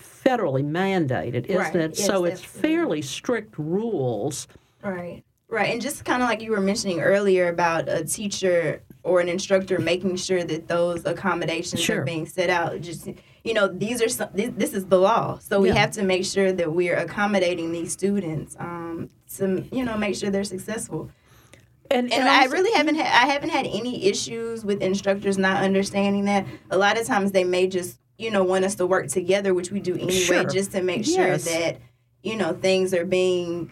federally 0.00 0.64
mandated, 0.64 1.46
isn't 1.46 1.56
Right. 1.60 1.74
it? 1.76 1.98
Yes, 1.98 2.06
so 2.06 2.24
it's 2.24 2.42
fairly 2.42 3.02
strict 3.02 3.58
rules. 3.58 4.46
Right. 4.82 5.22
Right. 5.48 5.70
And 5.72 5.80
just 5.80 6.04
kind 6.04 6.22
of 6.22 6.28
like 6.28 6.42
you 6.42 6.50
were 6.50 6.60
mentioning 6.60 7.00
earlier 7.00 7.48
about 7.48 7.88
a 7.88 8.04
teacher 8.04 8.82
or 9.04 9.20
an 9.20 9.28
instructor 9.28 9.78
making 9.78 10.16
sure 10.16 10.42
that 10.42 10.66
those 10.66 11.04
accommodations 11.06 11.80
Sure. 11.80 12.00
are 12.00 12.04
being 12.04 12.26
set 12.26 12.50
out. 12.50 12.80
Just, 12.80 13.08
you 13.44 13.54
know, 13.54 13.68
these 13.68 14.02
are 14.02 14.08
some, 14.08 14.28
this, 14.34 14.50
this 14.56 14.74
is 14.74 14.86
the 14.86 14.98
law. 14.98 15.38
So 15.38 15.60
we 15.60 15.68
Yeah. 15.68 15.76
have 15.76 15.92
to 15.92 16.02
make 16.02 16.24
sure 16.24 16.50
that 16.52 16.72
we're 16.72 16.96
accommodating 16.96 17.70
these 17.70 17.92
students 17.92 18.56
um, 18.58 19.08
to, 19.36 19.64
you 19.70 19.84
know, 19.84 19.96
make 19.96 20.16
sure 20.16 20.30
they're 20.30 20.42
successful. 20.44 21.10
And, 21.92 22.12
And 22.12 22.28
I 22.28 22.46
really 22.46 22.72
haven't 22.72 22.96
had 22.96 23.06
I 23.06 23.30
haven't 23.32 23.50
had 23.50 23.64
any 23.66 24.06
issues 24.06 24.64
with 24.64 24.82
instructors 24.82 25.38
not 25.38 25.62
understanding 25.62 26.24
that. 26.24 26.44
A 26.72 26.76
lot 26.76 26.98
of 27.00 27.06
times 27.06 27.30
they 27.30 27.44
may 27.44 27.68
just 27.68 28.00
you 28.18 28.30
know 28.30 28.42
want 28.44 28.64
us 28.64 28.74
to 28.76 28.86
work 28.86 29.08
together, 29.08 29.52
which 29.54 29.70
we 29.70 29.80
do 29.80 29.94
anyway, 29.94 30.10
Sure. 30.12 30.44
just 30.44 30.72
to 30.72 30.82
make 30.82 31.04
sure 31.04 31.26
Yes. 31.28 31.44
that 31.44 31.78
you 32.22 32.36
know 32.36 32.52
things 32.54 32.92
are 32.94 33.04
being 33.04 33.70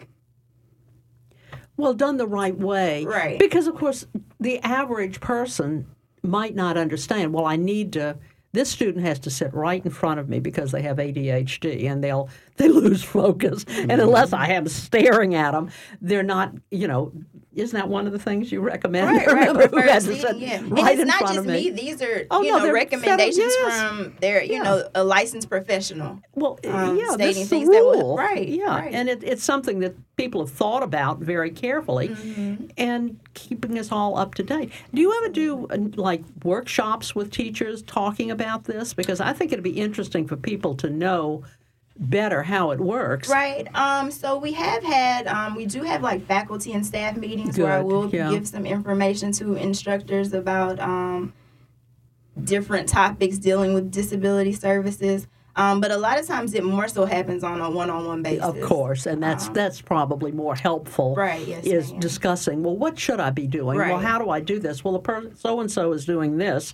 Well, 1.77 1.93
done 1.93 2.15
the 2.17 2.27
right 2.27 2.57
way. 2.57 3.03
Right. 3.05 3.37
Because, 3.37 3.67
of 3.67 3.75
course, 3.75 4.05
the 4.39 4.59
average 4.59 5.19
person 5.19 5.87
might 6.23 6.55
not 6.55 6.77
understand, 6.77 7.33
well, 7.33 7.45
I 7.45 7.57
need 7.57 7.91
to. 7.93 8.17
This 8.55 8.69
student 8.69 9.05
has 9.05 9.19
to 9.19 9.29
sit 9.29 9.53
right 9.53 9.83
in 9.85 9.91
front 9.91 10.19
of 10.19 10.29
me 10.29 10.39
because 10.39 10.71
they 10.71 10.81
have 10.83 10.95
ADHD 10.97 11.89
and 11.91 12.01
they'll 12.03 12.29
they 12.57 12.69
lose 12.69 13.03
focus. 13.03 13.65
And 13.67 13.91
unless 13.91 14.31
I 14.31 14.47
am 14.47 14.67
staring 14.69 15.35
at 15.35 15.51
them, 15.51 15.69
they're 16.01 16.23
not, 16.23 16.53
you 16.71 16.87
know, 16.87 17.11
isn't 17.53 17.77
that 17.77 17.89
one 17.89 18.07
of 18.07 18.13
the 18.13 18.19
things 18.19 18.51
you 18.51 18.61
recommend? 18.61 19.07
right, 19.15 19.27
right. 19.27 19.47
Remember 19.49 19.67
who 19.67 19.81
has 19.87 20.05
to 20.05 20.15
sit 20.17 20.37
yeah. 20.37 20.61
right 20.63 20.91
and 20.91 20.99
in 20.99 20.99
it's 21.01 21.05
not 21.07 21.19
front 21.19 21.35
just 21.35 21.47
me? 21.47 21.53
me. 21.65 21.69
These 21.71 22.01
are 22.01 22.25
Oh, 22.31 22.41
you 22.41 22.51
no, 22.51 22.59
know 22.59 22.71
recommendations 22.73 23.53
federal- 23.55 23.69
yes. 23.69 23.89
from 23.89 24.15
their 24.21 24.43
you 24.43 24.53
Yeah. 24.53 24.63
know 24.63 24.89
a 24.95 25.03
licensed 25.03 25.49
professional. 25.49 26.21
Well, 26.33 26.57
um, 26.65 26.97
yeah, 26.97 27.09
stating 27.11 27.17
this 27.19 27.37
is 27.43 27.49
the 27.49 27.59
that 27.59 27.67
will- 27.83 27.91
rule, 27.93 28.17
right, 28.17 28.47
Yeah, 28.47 28.65
right. 28.79 28.93
and 28.93 29.09
it, 29.09 29.21
it's 29.23 29.43
something 29.43 29.79
that 29.79 29.95
people 30.17 30.41
have 30.45 30.51
thought 30.55 30.83
about 30.83 31.19
very 31.19 31.51
carefully, 31.51 32.09
Mm-hmm. 32.09 32.65
and 32.77 33.19
keeping 33.33 33.77
us 33.77 33.91
all 33.91 34.17
up 34.17 34.35
to 34.35 34.43
date. 34.43 34.71
Do 34.93 35.01
you 35.01 35.13
ever 35.17 35.29
do 35.33 35.67
uh, 35.69 35.77
like 35.95 36.23
workshops 36.43 37.13
with 37.15 37.31
teachers 37.31 37.81
talking 37.81 38.31
about 38.31 38.63
this? 38.65 38.93
Because 38.93 39.19
I 39.19 39.33
think 39.33 39.51
it'd 39.51 39.63
be 39.63 39.79
interesting 39.79 40.27
for 40.27 40.35
people 40.37 40.75
to 40.75 40.89
know 40.89 41.43
better 41.97 42.43
how 42.43 42.71
it 42.71 42.79
works. 42.79 43.29
Right. 43.29 43.67
Um. 43.75 44.11
So 44.11 44.37
we 44.37 44.53
have 44.53 44.83
had. 44.83 45.27
Um. 45.27 45.55
We 45.55 45.65
do 45.65 45.83
have 45.83 46.01
like 46.01 46.25
faculty 46.25 46.73
and 46.73 46.85
staff 46.85 47.17
meetings 47.17 47.57
where 47.57 47.71
I 47.71 47.81
will 47.81 48.09
yeah. 48.09 48.29
give 48.31 48.47
some 48.47 48.65
information 48.65 49.31
to 49.33 49.55
instructors 49.55 50.33
about 50.33 50.79
um 50.79 51.33
different 52.41 52.89
topics 52.89 53.37
dealing 53.37 53.73
with 53.73 53.91
disability 53.91 54.51
services. 54.53 55.27
Um. 55.55 55.79
But 55.81 55.91
a 55.91 55.97
lot 55.97 56.19
of 56.19 56.27
times 56.27 56.53
it 56.53 56.63
more 56.63 56.87
so 56.87 57.05
happens 57.05 57.43
on 57.43 57.61
a 57.61 57.69
one-on-one 57.69 58.21
basis. 58.23 58.43
Of 58.43 58.59
course, 58.61 59.05
and 59.05 59.21
that's 59.23 59.49
that's 59.49 59.81
probably 59.81 60.31
more 60.31 60.55
helpful. 60.55 61.11
Um, 61.13 61.19
Right, 61.19 61.47
yes, 61.47 61.65
is 61.65 61.91
ma'am. 61.91 61.99
discussing. 61.99 62.63
Well, 62.63 62.75
what 62.75 62.99
should 62.99 63.19
I 63.19 63.29
be 63.29 63.47
doing? 63.47 63.77
Well, 63.77 63.99
how 63.99 64.19
do 64.19 64.29
I 64.29 64.39
do 64.41 64.59
this? 64.59 64.83
Well, 64.83 64.93
the 64.93 64.99
person 64.99 65.35
so 65.35 65.59
and 65.61 65.71
so 65.71 65.91
is 65.93 66.05
doing 66.05 66.37
this. 66.37 66.73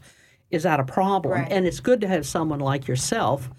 Is 0.49 0.63
that 0.63 0.79
a 0.79 0.83
problem? 0.83 1.33
Right. 1.35 1.51
And 1.51 1.65
it's 1.65 1.79
good 1.79 2.01
to 2.01 2.07
have 2.07 2.25
someone 2.25 2.59
like 2.59 2.87
yourself 2.87 3.49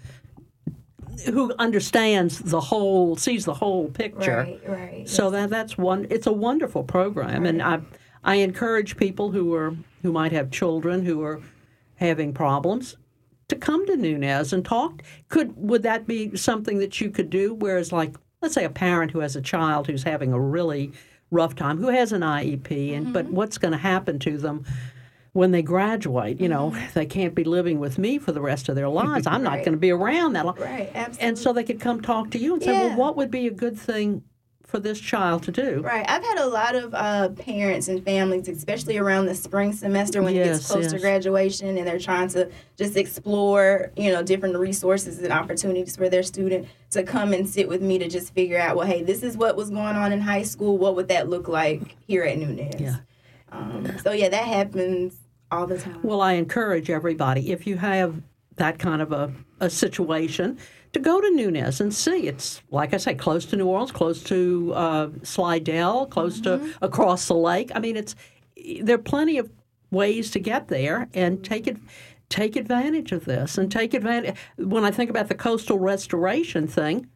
who 1.25 1.53
understands 1.59 2.39
the 2.39 2.59
whole, 2.59 3.15
sees 3.15 3.45
the 3.45 3.53
whole 3.53 3.87
picture. 3.89 4.37
Right. 4.37 4.69
Right. 4.69 5.09
So 5.09 5.29
that 5.31 5.49
that's 5.49 5.77
one. 5.77 6.07
It's 6.09 6.27
a 6.27 6.33
wonderful 6.33 6.83
program, 6.83 7.45
and 7.45 7.61
I 7.61 7.79
I 8.23 8.35
encourage 8.35 8.97
people 8.97 9.31
who 9.31 9.53
are 9.53 9.75
who 10.01 10.11
might 10.11 10.31
have 10.31 10.51
children 10.51 11.05
who 11.05 11.23
are 11.23 11.41
having 11.95 12.33
problems 12.33 12.97
to 13.47 13.55
come 13.55 13.85
to 13.85 13.95
Nunez 13.95 14.53
and 14.53 14.63
talk. 14.63 15.03
Could 15.29 15.55
would 15.57 15.83
that 15.83 16.07
be 16.07 16.35
something 16.35 16.79
that 16.79 16.99
you 17.01 17.09
could 17.09 17.29
do? 17.29 17.53
Whereas, 17.53 17.91
like, 17.91 18.15
let's 18.41 18.53
say 18.53 18.65
a 18.65 18.69
parent 18.69 19.11
who 19.11 19.19
has 19.19 19.35
a 19.35 19.41
child 19.41 19.87
who's 19.87 20.03
having 20.03 20.33
a 20.33 20.39
really 20.39 20.91
rough 21.31 21.55
time, 21.55 21.77
who 21.77 21.87
has 21.89 22.11
an 22.11 22.21
IEP, 22.21 22.95
and 22.95 23.13
but 23.13 23.25
mm-hmm. 23.25 23.35
what's 23.35 23.57
going 23.57 23.71
to 23.71 23.77
happen 23.77 24.19
to 24.19 24.37
them? 24.37 24.65
When 25.33 25.49
they 25.49 25.63
graduate, 25.63 26.39
you 26.39 26.47
know, 26.47 26.69
mm-hmm. 26.69 26.93
they 26.93 27.07
can't 27.07 27.33
be 27.33 27.43
living 27.43 27.79
with 27.79 27.97
me 27.97 28.19
for 28.19 28.31
the 28.31 28.41
rest 28.41 28.69
of 28.69 28.75
their 28.75 28.89
lives. 29.03 29.25
I'm 29.25 29.41
not 29.41 29.57
going 29.57 29.71
to 29.71 29.77
be 29.77 29.89
around 29.89 30.33
that 30.33 30.45
long. 30.45 30.59
Right. 30.59 30.91
Absolutely. 30.93 31.27
And 31.27 31.39
so 31.39 31.53
they 31.53 31.63
could 31.63 31.79
come 31.79 32.01
talk 32.01 32.29
to 32.31 32.37
you 32.37 32.53
and 32.53 32.61
say, 32.61 32.71
Yeah. 32.71 32.87
well, 32.87 32.97
what 32.97 33.17
would 33.17 33.31
be 33.31 33.47
a 33.47 33.51
good 33.51 33.77
thing 33.77 34.23
for 34.73 34.79
this 34.79 34.99
child 34.99 35.43
to 35.43 35.51
do? 35.51 35.81
Right. 35.81 36.03
I've 36.09 36.23
had 36.23 36.39
a 36.39 36.47
lot 36.47 36.73
of 36.73 36.95
uh, 36.95 37.29
parents 37.29 37.89
and 37.89 38.03
families, 38.03 38.47
especially 38.47 38.97
around 38.97 39.27
the 39.27 39.35
spring 39.35 39.71
semester 39.71 40.23
when 40.23 40.35
it 40.35 40.45
gets 40.45 40.67
close 40.67 40.91
to 40.91 40.97
graduation 40.97 41.77
and 41.77 41.85
they're 41.85 41.99
trying 41.99 42.27
to 42.29 42.49
just 42.75 42.97
explore, 42.97 43.91
you 43.95 44.11
know, 44.11 44.23
different 44.23 44.57
resources 44.57 45.19
and 45.19 45.31
opportunities 45.31 45.95
for 45.95 46.09
their 46.09 46.23
student 46.23 46.67
to 46.89 47.03
come 47.03 47.33
and 47.33 47.47
sit 47.47 47.69
with 47.69 47.83
me 47.83 47.99
to 47.99 48.09
just 48.09 48.33
figure 48.33 48.57
out, 48.57 48.75
well, 48.75 48.87
hey, 48.87 49.03
this 49.03 49.21
is 49.21 49.37
what 49.37 49.55
was 49.55 49.69
going 49.69 49.95
on 49.95 50.11
in 50.11 50.19
high 50.19 50.41
school. 50.41 50.75
What 50.79 50.95
would 50.95 51.07
that 51.09 51.29
look 51.29 51.47
like 51.47 51.95
here 52.07 52.23
at 52.23 52.39
Nunez? 52.39 52.81
Yeah. 52.81 52.95
Um, 53.51 53.99
so, 53.99 54.11
yeah, 54.11 54.29
that 54.29 54.45
happens 54.45 55.15
all 55.51 55.67
the 55.67 55.77
time. 55.77 55.99
Well, 56.01 56.21
I 56.21 56.33
encourage 56.33 56.89
everybody 56.89 57.51
if 57.51 57.67
you 57.67 57.77
have 57.77 58.23
that 58.55 58.79
kind 58.79 59.01
of 59.01 59.11
a, 59.11 59.31
a 59.59 59.69
situation, 59.69 60.57
to 60.93 60.99
go 60.99 61.19
to 61.19 61.29
Nunez 61.31 61.81
and 61.81 61.93
see. 61.93 62.27
It's, 62.27 62.61
like 62.69 62.93
I 62.93 62.97
say, 62.97 63.15
close 63.15 63.45
to 63.45 63.55
New 63.55 63.65
Orleans, 63.67 63.91
close 63.91 64.23
to 64.23 64.73
uh, 64.73 65.09
Slidell, 65.23 66.05
close 66.07 66.39
to 66.41 66.73
across 66.81 67.27
the 67.27 67.35
lake. 67.35 67.71
I 67.73 67.79
mean, 67.79 67.97
it's 67.97 68.15
there 68.81 68.95
are 68.95 68.99
plenty 68.99 69.37
of 69.37 69.49
ways 69.91 70.31
to 70.31 70.39
get 70.39 70.67
there 70.67 71.09
and 71.13 71.43
take 71.43 71.67
it. 71.67 71.77
Take 72.29 72.55
advantage 72.55 73.11
of 73.11 73.25
this 73.25 73.59
and 73.59 73.71
take 73.71 73.93
advantage. 73.93 74.35
When 74.57 74.83
I 74.83 74.89
think 74.89 75.11
about 75.11 75.27
the 75.27 75.35
coastal 75.35 75.77
restoration 75.77 76.65
thing, 76.65 77.07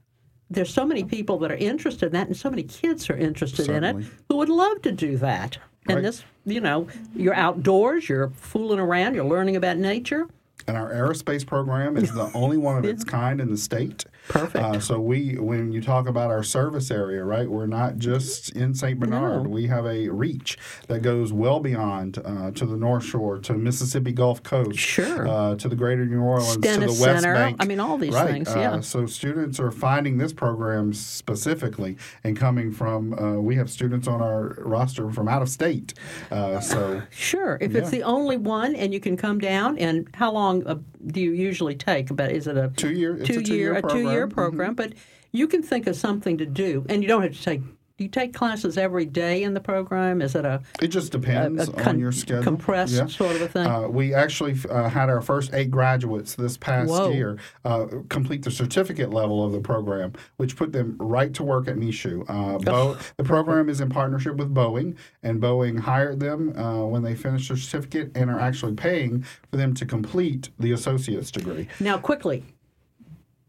there's 0.48 0.72
so 0.72 0.86
many 0.86 1.04
people 1.04 1.40
that 1.40 1.52
are 1.52 1.56
interested 1.56 2.08
in 2.08 2.12
that, 2.12 2.28
and 2.28 2.38
so 2.38 2.52
many 2.52 2.62
kids 2.62 3.10
are 3.10 3.18
interested 3.18 3.68
in 3.68 3.84
it 3.84 3.96
who 4.30 4.38
would 4.38 4.50
love 4.50 4.84
to 4.84 4.92
do 4.92 5.18
that. 5.18 5.58
And 5.88 5.96
Right. 5.96 6.04
this, 6.04 6.24
you 6.46 6.62
know, 6.62 6.88
you're 7.16 7.34
outdoors, 7.34 8.08
you're 8.08 8.30
fooling 8.30 8.80
around, 8.80 9.16
you're 9.16 9.26
learning 9.26 9.56
about 9.56 9.78
nature. 9.78 10.28
And 10.66 10.76
our 10.76 10.92
aerospace 10.92 11.46
program 11.46 11.98
is 11.98 12.12
the 12.14 12.32
only 12.34 12.58
one 12.58 12.78
of 12.78 12.86
its 12.86 13.04
kind 13.18 13.40
in 13.40 13.52
the 13.52 13.58
state. 13.58 14.06
Perfect. 14.28 14.64
Uh, 14.64 14.80
so 14.80 15.00
we, 15.00 15.38
when 15.38 15.72
you 15.72 15.82
talk 15.82 16.08
about 16.08 16.30
our 16.30 16.44
service 16.44 16.92
area, 16.92 17.24
right, 17.24 17.50
we're 17.50 17.66
not 17.68 17.98
just 17.98 18.50
in 18.56 18.74
St. 18.74 19.00
Bernard. 19.00 19.48
We 19.48 19.68
have 19.68 19.86
a 19.86 20.10
reach 20.10 20.58
that 20.88 21.02
goes 21.02 21.32
well 21.32 21.60
beyond 21.60 22.20
uh, 22.24 22.52
to 22.52 22.66
the 22.66 22.76
North 22.78 23.04
Shore, 23.06 23.40
to 23.40 23.54
Mississippi 23.54 24.12
Gulf 24.12 24.44
Coast, 24.44 24.78
Sure. 24.80 25.28
uh, 25.28 25.56
to 25.56 25.70
the 25.70 25.76
Greater 25.76 26.06
New 26.06 26.22
Orleans, 26.22 26.54
Stennis 26.54 26.92
to 26.94 26.98
the 27.00 27.08
West 27.10 27.22
Center. 27.24 27.34
Bank. 27.36 27.58
I 27.60 27.66
mean, 27.66 27.80
all 27.80 27.98
these 27.98 28.14
right. 28.14 28.30
things, 28.32 28.50
Uh, 28.50 28.60
yeah. 28.60 28.80
so 28.82 29.06
students 29.06 29.60
are 29.60 29.72
finding 29.72 30.18
this 30.18 30.34
program 30.34 30.94
specifically 30.94 31.98
and 32.24 32.36
coming 32.38 32.72
from. 32.72 33.14
Uh, 33.14 33.34
we 33.40 33.56
have 33.56 33.70
students 33.70 34.08
on 34.08 34.22
our 34.22 34.56
roster 34.60 35.10
from 35.12 35.28
out 35.28 35.42
of 35.42 35.50
state. 35.50 35.94
Uh, 36.32 36.60
so 36.60 37.02
Sure. 37.12 37.58
If 37.62 37.76
it's 37.76 37.90
the 37.90 38.04
only 38.04 38.38
one 38.38 38.76
and 38.76 38.94
you 38.94 39.00
can 39.00 39.18
come 39.18 39.40
down, 39.40 39.78
and 39.78 40.08
how 40.14 40.32
long 40.32 40.66
uh, 40.66 40.76
do 41.08 41.22
you 41.22 41.32
usually 41.32 41.76
take? 41.76 42.10
About 42.10 42.32
is 42.32 42.48
it 42.48 42.58
a 42.58 42.70
two 42.76 42.92
year, 42.92 43.18
it's 43.18 43.28
two 43.28 43.40
a 43.40 43.44
two 43.44 43.56
year 43.56 43.74
a 43.76 43.82
two 43.82 44.02
year 44.10 44.17
program. 44.26 44.30
Mm-hmm. 44.30 44.58
program? 44.58 44.74
But 44.76 44.94
you 45.32 45.48
can 45.48 45.62
think 45.62 45.86
of 45.88 45.96
something 45.96 46.38
to 46.40 46.46
do, 46.46 46.86
and 46.90 47.04
you 47.04 47.08
don't 47.08 47.22
have 47.22 47.34
to 47.34 47.44
take. 47.44 47.62
Do 47.98 48.04
you 48.04 48.12
take 48.12 48.32
classes 48.32 48.78
every 48.78 49.08
day 49.08 49.42
in 49.42 49.56
the 49.56 49.60
program? 49.60 50.22
Is 50.22 50.36
it 50.36 50.46
a, 50.46 50.62
It 50.80 50.90
just 50.90 51.12
depends 51.12 51.68
a 51.68 51.72
con- 51.72 51.96
on 51.96 52.00
your 52.00 52.12
schedule. 52.12 52.44
compressed 52.44 52.94
Yeah. 52.94 53.08
sort 53.08 53.36
of 53.36 53.42
a 53.42 53.48
thing? 53.48 53.66
Uh, 53.66 53.88
we 53.88 54.14
actually 54.14 54.56
uh, 54.70 54.88
had 54.88 55.10
our 55.10 55.20
first 55.20 55.52
eight 55.56 55.72
graduates 55.72 56.36
this 56.36 56.58
past 56.58 56.92
Whoa. 56.92 57.10
year 57.12 57.40
uh, 57.66 57.88
complete 58.10 58.44
the 58.44 58.52
certificate 58.52 59.12
level 59.12 59.44
of 59.44 59.52
the 59.52 59.60
program, 59.62 60.14
which 60.36 60.56
put 60.56 60.74
them 60.74 60.96
right 61.00 61.34
to 61.34 61.44
work 61.44 61.68
at 61.68 61.76
Michoud. 61.78 62.26
Uh, 62.30 62.60
Bo- 62.64 62.98
the 63.18 63.24
program 63.24 63.68
is 63.68 63.82
in 63.82 63.90
partnership 63.90 64.36
with 64.36 64.54
Boeing, 64.54 64.96
and 65.24 65.42
Boeing 65.42 65.80
hired 65.80 66.20
them 66.20 66.56
uh, 66.56 66.86
when 66.86 67.02
they 67.02 67.16
finished 67.16 67.48
their 67.48 67.58
certificate 67.58 68.12
and 68.14 68.30
are 68.30 68.40
actually 68.40 68.76
paying 68.76 69.24
for 69.50 69.58
them 69.58 69.74
to 69.74 69.88
complete 69.88 70.52
the 70.60 70.72
associate's 70.72 71.32
degree. 71.32 71.68
Now, 71.80 71.98
quickly, 71.98 72.44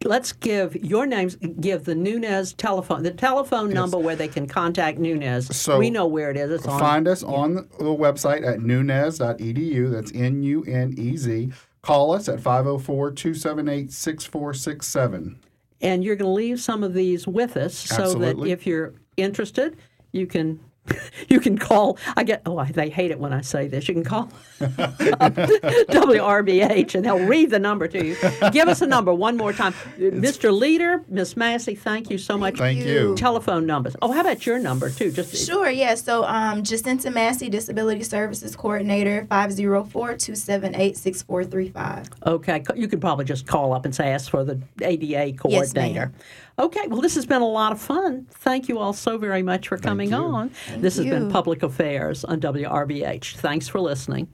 let's 0.04 0.32
give 0.32 0.76
your 0.76 1.06
names. 1.06 1.36
Give 1.36 1.84
the 1.84 1.94
Nunez 1.94 2.52
telephone, 2.52 3.02
the 3.02 3.10
telephone 3.10 3.70
number 3.70 3.98
where 3.98 4.16
they 4.16 4.28
can 4.28 4.46
contact 4.46 4.98
Nunez. 4.98 5.54
So, 5.56 5.78
we 5.78 5.90
know 5.90 6.06
where 6.06 6.30
it 6.30 6.36
is. 6.36 6.50
It's 6.50 6.66
on. 6.66 6.78
Find 6.78 7.08
us 7.08 7.22
on 7.22 7.54
the 7.54 7.84
website 7.84 8.46
at 8.46 8.60
nunez.edu. 8.60 9.90
That's 9.90 10.12
N 10.14 10.42
U 10.42 10.64
N 10.64 10.94
E 10.96 11.16
Z. 11.16 11.52
Call 11.82 12.12
us 12.12 12.28
at 12.28 12.40
504 12.40 13.12
278 13.12 13.92
6467. 13.92 15.38
and 15.80 16.02
you're 16.04 16.16
going 16.16 16.28
to 16.28 16.32
leave 16.32 16.60
some 16.60 16.82
of 16.82 16.92
these 16.92 17.26
with 17.26 17.56
us 17.56 17.74
so 17.74 18.14
that 18.14 18.36
if 18.40 18.66
you're 18.66 18.94
interested, 19.16 19.76
you 20.12 20.26
can. 20.26 20.60
You 21.28 21.40
can 21.40 21.58
call. 21.58 21.98
I 22.16 22.22
get. 22.24 22.40
Oh, 22.46 22.64
they 22.64 22.88
hate 22.88 23.10
it 23.10 23.18
when 23.18 23.32
I 23.34 23.40
say 23.42 23.66
this. 23.68 23.86
You 23.88 23.92
can 23.94 24.04
call 24.04 24.30
WRBH, 24.60 26.94
and 26.94 27.04
they'll 27.04 27.26
read 27.26 27.50
the 27.50 27.58
number 27.58 27.86
to 27.88 28.02
you. 28.06 28.16
Give 28.52 28.68
us 28.68 28.80
a 28.80 28.86
number 28.86 29.12
one 29.12 29.36
more 29.36 29.52
time, 29.52 29.74
Mr. 29.98 30.56
Leader, 30.56 31.04
Miss 31.08 31.36
Massey. 31.36 31.74
Thank 31.74 32.08
you 32.10 32.16
so 32.18 32.38
much. 32.38 32.56
Thank 32.58 32.78
you. 32.84 33.14
Telephone 33.16 33.66
numbers. 33.66 33.94
Oh, 34.00 34.12
how 34.12 34.20
about 34.22 34.46
your 34.46 34.58
number 34.58 34.88
too? 34.90 35.10
Just 35.10 35.34
Sure, 35.46 35.68
yeah. 35.68 35.94
So 35.96 36.24
um, 36.24 36.62
Jacinta 36.62 37.10
Massey, 37.10 37.50
Disability 37.50 38.04
Services 38.04 38.54
Coordinator, 38.56 39.26
504-278-6435. 39.30 42.08
Okay, 42.26 42.64
you 42.76 42.88
could 42.88 43.00
probably 43.00 43.24
just 43.24 43.46
call 43.46 43.72
up 43.72 43.84
and 43.84 43.94
say, 43.94 44.12
ask 44.12 44.30
for 44.30 44.44
the 44.44 44.60
ADA 44.82 45.06
Yes, 45.06 45.36
coordinator. 45.38 46.06
ma'am. 46.06 46.14
Okay, 46.58 46.86
well, 46.88 47.00
this 47.00 47.14
has 47.14 47.26
been 47.26 47.42
a 47.42 47.48
lot 47.48 47.72
of 47.72 47.80
fun. 47.80 48.26
Thank 48.30 48.68
you 48.68 48.78
all 48.78 48.92
so 48.92 49.18
very 49.18 49.42
much 49.42 49.68
for 49.68 49.78
coming 49.78 50.10
you. 50.10 50.16
on. 50.16 50.50
this 50.76 50.96
has 50.96 51.06
been. 51.06 51.30
Public 51.30 51.62
Affairs 51.62 52.24
on 52.24 52.40
WRBH. 52.40 53.36
Thanks 53.36 53.68
for 53.68 53.80
listening. 53.80 54.28